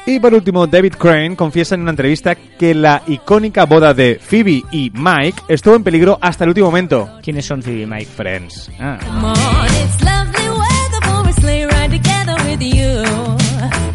[0.06, 4.62] Y por último, David Crane confiesa en una entrevista que la icónica boda de Phoebe
[4.70, 7.08] y Mike estuvo en peligro hasta el último momento.
[7.22, 8.06] ¿Quiénes son Phoebe y Mike?
[8.06, 8.70] Friends.
[8.78, 8.98] Ah.
[9.02, 9.34] Come on,
[9.82, 13.02] it's lovely weather for a sleigh ride together with you.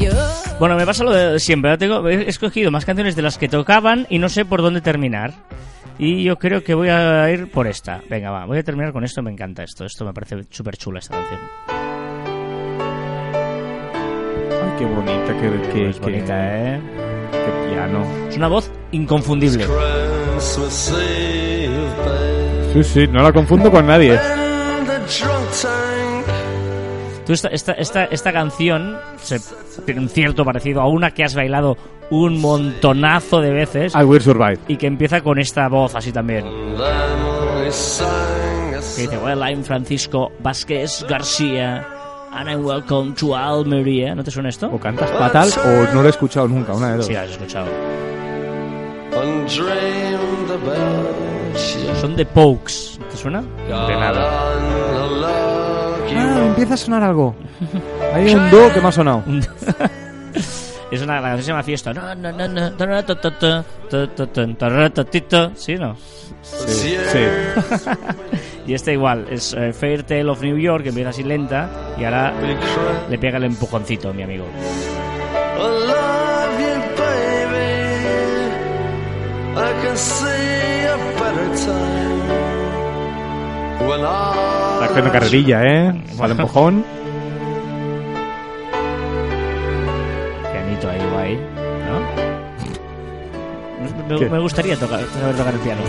[0.03, 0.11] You.
[0.59, 1.77] Bueno, me pasa lo de siempre.
[1.77, 5.33] Tengo, he escogido más canciones de las que tocaban y no sé por dónde terminar.
[5.99, 8.01] Y yo creo que voy a ir por esta.
[8.09, 9.85] Venga, va, voy a terminar con esto, me encanta esto.
[9.85, 11.78] Esto me parece súper chula esta canción.
[14.79, 16.79] Qué bonita, qué, qué, Es bonita, ¿eh?
[17.31, 18.05] qué piano.
[18.29, 19.67] Es una voz inconfundible.
[22.73, 24.17] Sí, sí, no la confundo con nadie.
[27.25, 29.39] Tú esta, esta, esta, esta canción se,
[29.85, 31.77] tiene un cierto parecido a una que has bailado
[32.09, 34.59] un montonazo de veces I Will Survive.
[34.67, 36.45] y que empieza con esta voz así también.
[38.95, 41.98] Que dice, well, I'm Francisco Vázquez García
[42.31, 44.13] And I'm welcome to Almeria.
[44.15, 44.67] ¿No te suena esto?
[44.71, 47.05] O cantas fatal o no lo he escuchado nunca, una de dos.
[47.07, 47.67] Sí, la has escuchado.
[51.99, 52.99] Son de Pokes.
[52.99, 53.41] ¿No ¿Te suena?
[53.41, 54.29] De nada.
[56.15, 57.35] Ah, empieza a sonar algo.
[58.13, 59.23] Hay un do que me ha sonado.
[60.91, 61.93] Es una canción que se llama Fiesta.
[61.93, 62.71] No, no, no, no.
[66.41, 66.97] Sí.
[67.11, 67.19] sí.
[68.69, 72.03] Y este igual, es eh, Fair Tale of New York, que empieza así lenta y
[72.03, 72.31] ahora
[73.09, 74.45] le pega el empujoncito, mi amigo.
[84.75, 86.03] Está haciendo carrerilla, ¿eh?
[86.19, 86.85] Al empujón.
[90.51, 91.39] Pianito ahí, guay.
[94.07, 94.19] ¿No?
[94.19, 95.81] Me, me gustaría tocar, saber tocar el piano.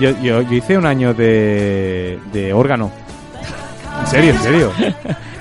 [0.00, 2.90] Yo, yo, yo hice un año de, de órgano.
[4.00, 4.72] En serio, en serio.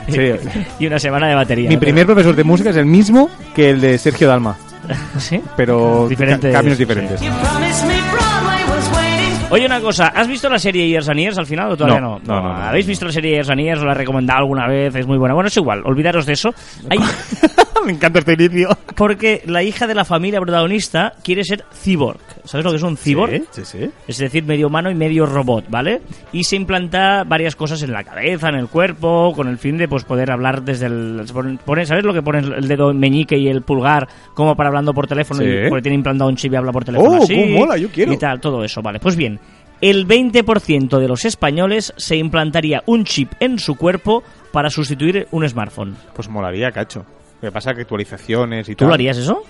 [0.08, 0.38] En serio.
[0.78, 1.68] y una semana de batería.
[1.68, 1.82] Mi ¿no?
[1.82, 4.56] primer profesor de música es el mismo que el de Sergio Dalma,
[5.18, 5.41] ¿Sí?
[5.58, 6.84] pero Diferentes, ca- caminos sí.
[6.84, 7.20] diferentes.
[7.22, 9.47] Waiting.
[9.49, 12.20] Oye, una cosa, ¿has visto la serie Years and Years al final o todavía No,
[12.20, 12.22] no?
[12.24, 12.64] no, no, no.
[12.68, 13.80] ¿Habéis visto la serie Years and Years?
[13.80, 14.93] ¿Os la he recomendado alguna vez?
[14.95, 15.34] Es muy buena.
[15.34, 16.53] Bueno, es igual, olvidaros de eso.
[16.89, 16.99] Hay-
[17.86, 18.70] Me encanta este inicio.
[18.96, 22.20] porque la hija de la familia protagonista quiere ser cyborg.
[22.46, 23.32] ¿Sabes lo que es un cyborg?
[23.32, 23.90] Sí, sí, sí.
[24.08, 26.02] Es decir, medio humano y medio robot, ¿vale?
[26.32, 29.88] Y se implanta varias cosas en la cabeza, en el cuerpo, con el fin de
[29.88, 31.22] pues poder hablar desde el...
[31.64, 35.08] pone- ¿Sabes lo que pone el dedo meñique y el pulgar como para hablando por
[35.08, 35.42] teléfono?
[35.42, 35.48] Sí.
[35.48, 37.36] Y porque tiene implantado un chip y habla por teléfono Oh, así.
[37.36, 38.14] cómo mola, yo quiero.
[38.14, 39.00] Y tal, todo eso, vale.
[39.00, 39.40] Pues bien,
[39.82, 45.48] el 20% de los españoles se implantaría un chip en su cuerpo para sustituir un
[45.48, 45.96] smartphone.
[46.16, 47.06] Pues molaría, cacho.
[47.46, 48.88] Lo que pasa es que actualizaciones y ¿Tú tal.
[48.89, 49.43] lo harías eso?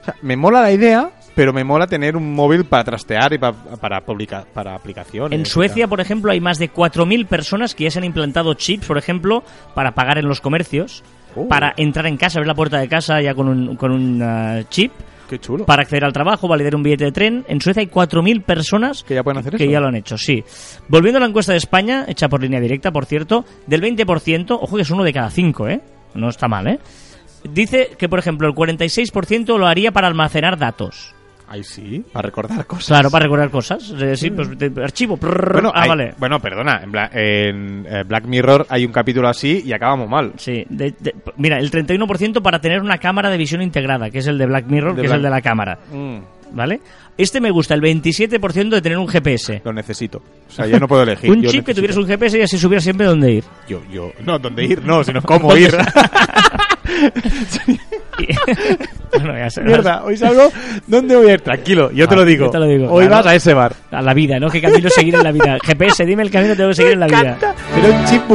[0.00, 3.38] O sea, me mola la idea, pero me mola tener un móvil para trastear y
[3.38, 5.38] pa- para, publica- para aplicaciones.
[5.38, 8.86] En Suecia, por ejemplo, hay más de 4.000 personas que ya se han implantado chips,
[8.86, 9.44] por ejemplo,
[9.74, 11.48] para pagar en los comercios, Oh.
[11.48, 14.60] para entrar en casa, abrir la puerta de casa ya con un, con un ah,
[14.68, 14.92] chip,
[15.30, 15.64] Qué chulo.
[15.64, 17.44] para acceder al trabajo, validar un billete de tren.
[17.48, 19.72] En Suecia hay 4.000 personas Que ya pueden hacer que eso.
[19.72, 20.44] ya lo han hecho, sí.
[20.88, 24.76] Volviendo a la encuesta de España, hecha por línea directa, por cierto, del 20%, ojo
[24.76, 25.80] que es uno de cada cinco, ¿eh?
[26.14, 26.78] No está mal, ¿eh?
[27.44, 31.14] Dice que, por ejemplo, el 46% lo haría para almacenar datos.
[31.48, 32.86] Ay, sí, para recordar cosas.
[32.86, 33.92] Claro, para recordar cosas.
[34.00, 35.18] Eh, Sí, pues de- archivo.
[35.18, 36.14] prrr, Bueno, ah, hay- vale.
[36.16, 40.32] bueno, perdona, en, Bla- en, eh, Black Mirror hay un capítulo así y acabamos mal.
[40.38, 44.26] Sí, de- de- mira, el 31% para tener una cámara de visión integrada, que es
[44.28, 46.18] el de Black Mirror, De que es Black- el de la cámara, Mm,
[46.52, 46.80] ¿vale?
[47.18, 49.60] Este me gusta, el 27% de tener un GPS.
[49.62, 50.22] lo necesito.
[50.48, 51.30] O sea, ya no puedo elegir.
[51.30, 51.80] un yo chip que necesito.
[51.80, 53.44] tuvieras un GPS y así supieras siempre dónde ir.
[53.68, 54.10] Yo, yo...
[54.24, 54.82] No, ¿dónde ir?
[54.82, 55.76] No, sino cómo ir.
[59.12, 59.48] Bueno, ya.
[59.62, 60.50] Mierda, hoy salgo...
[60.86, 61.42] ¿Dónde voy a ir?
[61.42, 62.46] Tranquilo, yo te lo digo.
[62.46, 63.22] yo te lo digo, Hoy claro.
[63.22, 63.74] vas a ese bar.
[63.90, 64.48] A la vida, ¿no?
[64.48, 65.58] ¿Qué camino seguir en la vida?
[65.62, 67.36] GPS, dime el camino que tengo que seguir en la vida.
[67.74, 68.22] Pero un chip.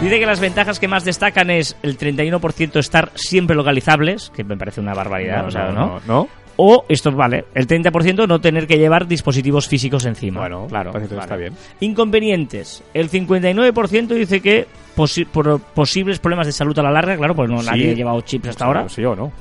[0.00, 4.56] Dice que las ventajas que más destacan es el 31% estar siempre localizables, que me
[4.56, 6.00] parece una barbaridad, o sea, ¿no?
[6.06, 6.28] no.
[6.56, 10.40] O, esto vale, el 30% no tener que llevar dispositivos físicos encima.
[10.40, 10.92] Bueno, claro.
[10.92, 11.06] vale.
[11.06, 11.54] está bien.
[11.80, 12.82] Inconvenientes.
[12.94, 17.50] El 59% dice que posi- por posibles problemas de salud a la larga, claro, pues
[17.50, 17.66] no Sí.
[17.66, 18.88] nadie ha llevado chips hasta ahora.
[18.88, 19.32] Sí o no.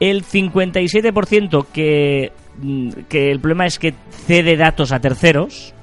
[0.00, 3.94] El 57% que, mm, que el problema es que
[4.26, 5.74] cede datos a terceros,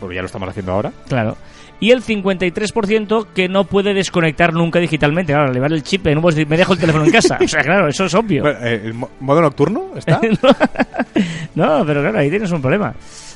[0.00, 0.92] Pues ya lo estamos haciendo ahora.
[1.08, 1.36] claro.
[1.82, 5.32] Y el 53% que no puede desconectar nunca digitalmente.
[5.32, 7.38] Claro, al llevar el chip, puedes decir, me dejo el teléfono en casa.
[7.42, 8.42] O sea, claro, eso es obvio.
[8.42, 10.20] Bueno, eh, ¿El mo- modo nocturno está?
[11.56, 12.94] no, pero claro, ahí tienes un problema.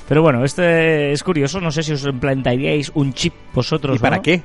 [0.08, 1.60] Pero bueno, este es curioso.
[1.60, 3.96] No sé si os implantaríais un chip vosotros.
[3.96, 4.22] ¿Y para ¿no?
[4.22, 4.42] qué?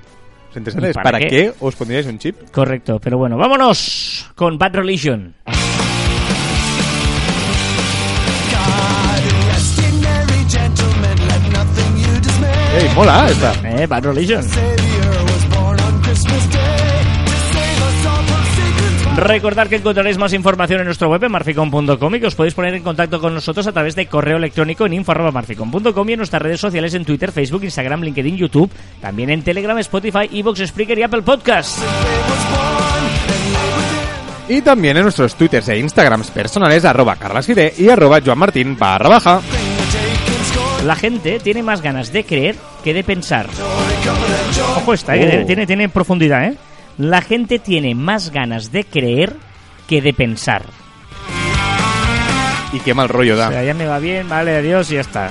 [0.49, 0.89] ¿Os interesa?
[0.89, 1.27] ¿Y ¿Para, para qué?
[1.27, 1.53] qué?
[1.59, 2.35] os pondríais un chip?
[2.51, 5.35] Correcto, pero bueno, vámonos con Bad Religion.
[12.73, 13.53] ¡Ey, mola esta!
[13.63, 14.45] Eh, Bad Religion.
[19.17, 22.73] Recordad que encontraréis más información en nuestro web en marficom.com y que os podéis poner
[22.73, 26.59] en contacto con nosotros a través de correo electrónico en info.marficom.com y en nuestras redes
[26.59, 31.21] sociales en Twitter, Facebook, Instagram, LinkedIn, YouTube, también en Telegram, Spotify, Evox, Spreaker y Apple
[31.23, 31.81] Podcasts.
[34.47, 39.41] Y también en nuestros twitters e instagrams personales arroba carlasfide y arroba joanmartin barra baja.
[40.85, 43.47] La gente tiene más ganas de creer que de pensar.
[44.77, 45.41] Ojo esta, ¿eh?
[45.43, 45.45] Oh.
[45.45, 46.57] tiene, tiene profundidad, ¿eh?
[46.97, 49.35] La gente tiene más ganas de creer
[49.87, 50.63] que de pensar.
[52.73, 53.49] Y qué mal rollo O da.
[53.49, 55.29] sea, ya me va bien, vale, adiós y ya está.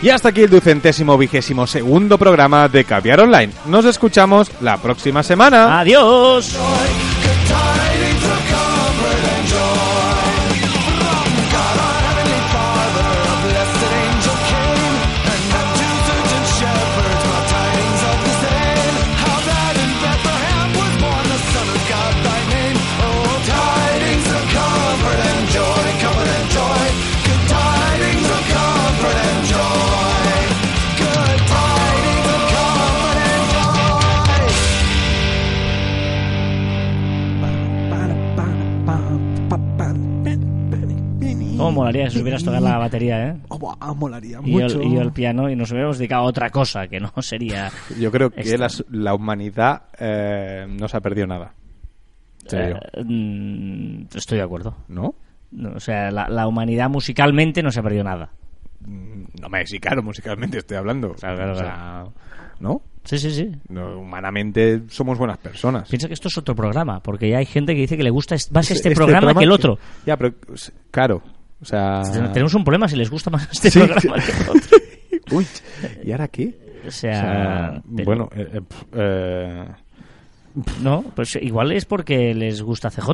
[0.00, 3.52] Y hasta aquí el ducentésimo vigésimo segundo programa de Caviar Online.
[3.66, 5.80] Nos escuchamos la próxima semana.
[5.80, 6.56] Adiós.
[41.88, 43.36] Molaría si supieras tocar la batería, eh?
[43.48, 44.82] Oh, molaría Y yo, mucho.
[44.82, 47.70] y yo el piano y nos hubiéramos dedicado a otra cosa que no sería...
[47.98, 51.52] Yo creo que la, la humanidad eh, no se ha perdido nada.
[52.46, 52.78] Serio.
[52.92, 54.76] Eh, mm, estoy de acuerdo.
[54.88, 55.14] ¿No?
[55.50, 58.30] No, o sea, la, la humanidad musicalmente no se ha perdido nada.
[58.80, 61.14] Mm, No me claro, musicalmente estoy hablando.
[61.14, 62.04] Claro, claro, O sea,
[62.60, 62.82] ¿No?
[63.04, 63.50] Sí, sí, sí.
[63.68, 65.88] No, Humanamente somos buenas personas.
[65.88, 68.34] Piensa que esto es otro programa, porque ya hay gente que dice que le gusta
[68.52, 69.78] más este, Este programa, que el otro.
[70.04, 70.34] Ya, pero
[70.90, 71.22] claro.
[71.60, 72.02] O sea.
[72.32, 73.78] Tenemos un problema si les gusta más este Sí.
[73.80, 74.78] programa que otro.
[75.36, 75.46] Uy,
[76.04, 76.80] ¿y ahora qué?
[76.84, 78.60] O O sea, pero- bueno, eh, eh,
[78.92, 79.64] eh,
[80.82, 83.10] no, pues igual es porque les gusta CJ.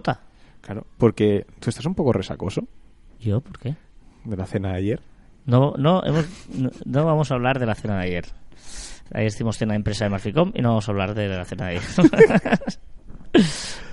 [0.61, 2.62] claro, porque tú estás un poco resacoso
[3.20, 3.40] ¿Yo?
[3.40, 3.74] ¿Por qué?
[4.24, 5.01] de la cena de ayer.
[5.47, 8.24] No, no, hemos, no, no vamos a hablar de la cena de ayer.
[9.12, 11.66] Ayer hicimos cena de empresa de Marficom y no vamos a hablar de la cena
[11.66, 11.82] de ayer.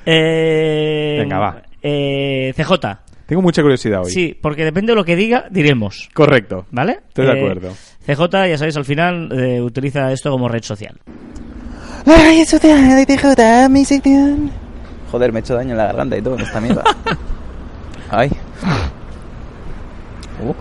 [0.05, 1.61] eh, Venga, va.
[1.81, 3.10] CJ.
[3.31, 4.11] Tengo mucha curiosidad hoy.
[4.11, 6.09] Sí, porque depende de lo que diga, diremos.
[6.13, 6.65] Correcto.
[6.69, 6.99] ¿Vale?
[7.07, 7.69] Estoy de Eh, acuerdo.
[8.05, 10.99] CJ, ya sabéis, al final eh, utiliza esto como red social.
[12.05, 14.51] Ay, eso te de TJ, mi sección.
[15.09, 16.83] Joder, me he hecho daño en la garganta y todo en esta mierda.
[18.11, 18.31] Ay.
[20.43, 20.53] Uh.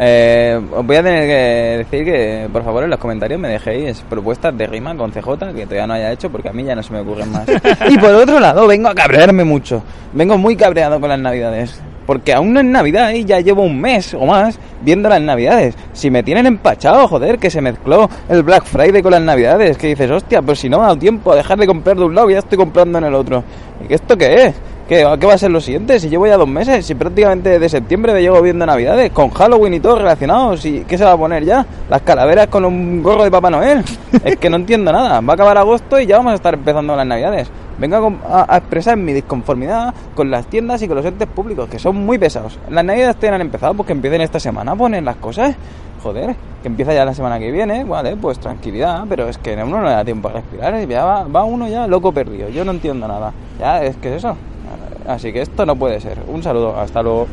[0.00, 4.00] Eh, os voy a tener que decir que, por favor, en los comentarios me dejéis
[4.08, 6.82] propuestas de rima con CJ que todavía no haya hecho porque a mí ya no
[6.82, 7.46] se me ocurren más.
[7.90, 9.82] Y por otro lado, vengo a cabrearme mucho.
[10.12, 11.80] Vengo muy cabreado con las navidades.
[12.06, 15.74] Porque aún no es Navidad y ya llevo un mes o más viendo las Navidades.
[15.92, 19.76] Si me tienen empachado, joder, que se mezcló el Black Friday con las Navidades.
[19.76, 22.04] Que dices, hostia, pues si no me ha dado tiempo a dejar de comprar de
[22.04, 23.44] un lado y ya estoy comprando en el otro.
[23.86, 24.54] ¿Y esto qué es?
[24.88, 26.00] ¿Qué, ¿Qué va a ser lo siguiente?
[26.00, 29.74] Si llevo ya dos meses, si prácticamente desde septiembre me llevo viendo Navidades, con Halloween
[29.74, 31.66] y todo relacionado, si, ¿qué se va a poner ya?
[31.90, 33.84] Las calaveras con un gorro de Papá Noel.
[34.24, 35.20] Es que no entiendo nada.
[35.20, 37.50] Va a acabar agosto y ya vamos a estar empezando las Navidades.
[37.76, 41.96] Vengo a, expresar mi disconformidad con las tiendas y con los entes públicos, que son
[41.96, 42.58] muy pesados.
[42.70, 45.54] Las Navidades te han empezado, pues que empiecen esta semana a poner las cosas.
[46.02, 49.80] Joder, que empieza ya la semana que viene, vale, pues tranquilidad, pero es que uno
[49.80, 52.70] no le da tiempo a respirar, ya va, va uno ya loco perdido, yo no
[52.70, 53.34] entiendo nada.
[53.58, 54.36] Ya, es que es eso.
[55.08, 56.18] Así que esto no puede ser.
[56.28, 57.26] Un saludo, hasta luego.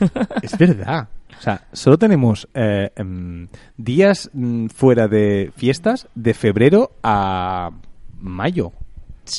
[0.42, 1.08] Es verdad.
[1.38, 7.70] O sea, solo tenemos eh, em, días mm, fuera de fiestas de febrero a
[8.18, 8.72] mayo.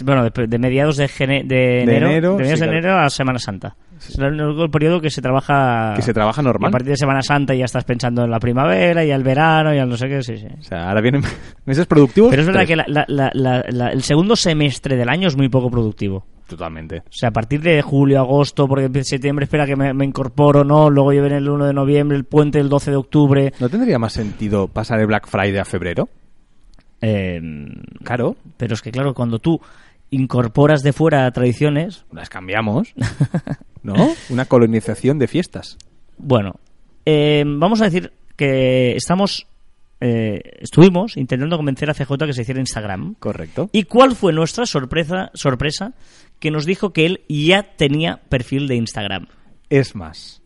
[0.04, 2.78] Bueno, de, de mediados de, gene- de enero, enero, de mediados sí, de claro.
[2.88, 3.76] enero a Semana Santa.
[3.98, 5.94] Es el periodo que se trabaja...
[5.96, 6.70] Que se trabaja normal.
[6.70, 9.80] a partir de Semana Santa ya estás pensando en la primavera y al verano y
[9.80, 10.46] al no sé qué, sí, sí.
[10.60, 11.24] O sea, ahora vienen
[11.66, 12.30] meses productivos.
[12.30, 12.68] Pero es verdad tres.
[12.70, 16.26] que la- la- la- la- la- el segundo semestre del año es muy poco productivo.
[16.48, 17.00] Totalmente.
[17.00, 20.64] O sea, a partir de julio, agosto, porque en septiembre espera que me, me incorporo,
[20.64, 20.90] ¿no?
[20.90, 23.54] Luego lleven el 1 de noviembre, el puente el 12 de octubre.
[23.60, 26.10] ¿No tendría más sentido pasar el Black Friday a febrero?
[27.02, 27.40] Eh,
[28.04, 28.36] Claro.
[28.58, 29.60] pero es que, claro, cuando tú
[30.10, 32.94] incorporas de fuera tradiciones, Las cambiamos.
[33.84, 33.96] ¿No?
[34.30, 35.78] Una colonización de fiestas.
[36.18, 36.56] Bueno,
[37.06, 39.48] eh, vamos a decir que estamos,
[40.02, 43.16] eh, estuvimos intentando convencer a CJ que se hiciera Instagram.
[43.20, 43.70] Correcto.
[43.72, 45.94] ¿Y cuál fue nuestra sorpresa, sorpresa?
[46.40, 49.28] Que nos dijo que él ya tenía perfil de Instagram.
[49.70, 50.42] Es más,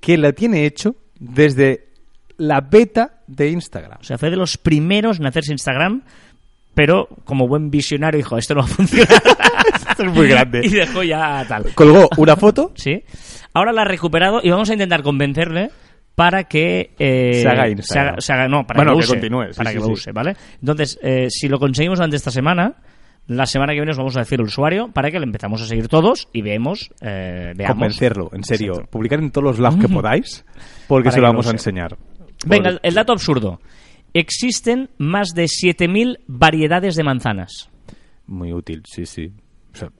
[0.00, 1.88] que la tiene hecho desde
[2.36, 3.98] la beta de Instagram.
[4.00, 6.02] O sea, fue de los primeros en hacerse Instagram,
[6.74, 9.08] pero como buen visionario dijo, esto no va a funcionar.
[9.90, 10.62] Esto es muy grande.
[10.64, 11.74] y dejó ya tal.
[11.74, 12.72] Colgó una foto.
[12.76, 13.02] Sí.
[13.52, 15.70] Ahora la ha recuperado y vamos a intentar convencerle
[16.14, 18.08] para que eh, Se haga se Instagram.
[18.14, 19.80] haga- se haga- no, para Bueno, que lo que use, continúe, sí, para sí, que
[19.80, 19.92] lo sí.
[19.92, 20.36] use, ¿vale?
[20.60, 22.74] Entonces, eh, si lo conseguimos durante esta semana,
[23.30, 25.66] la semana que viene os vamos a decir el usuario para que le empezamos a
[25.66, 27.76] seguir todos y vemos, eh, veamos.
[27.76, 28.72] Convencerlo, en serio.
[28.72, 28.90] Exacto.
[28.90, 30.44] Publicar en todos los lados que podáis,
[30.88, 31.96] porque Para se lo vamos a enseñar.
[32.44, 33.60] Venga, el, el dato absurdo.
[34.14, 37.70] Existen más de 7.000 variedades de manzanas.
[38.26, 39.32] Muy útil, sí, sí.
[39.72, 39.90] O sea,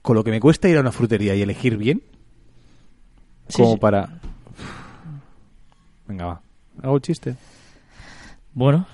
[0.00, 2.00] con lo que me cuesta ir a una frutería y elegir bien,
[3.48, 3.78] Sí, como sí.
[3.80, 4.20] para...
[6.06, 6.40] Venga, va.
[6.82, 7.34] Hago el chiste.
[8.54, 8.86] Bueno,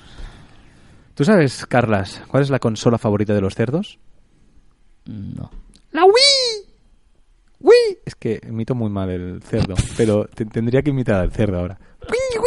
[1.15, 3.99] ¿Tú sabes, Carlas, cuál es la consola favorita de los cerdos?
[5.07, 5.51] no.
[5.93, 6.75] ¡La Wii!
[7.61, 7.99] ¡Wii!
[8.05, 11.79] Es que imito muy mal el cerdo, pero te- tendría que imitar al cerdo ahora.
[12.03, 12.39] ¡Wii,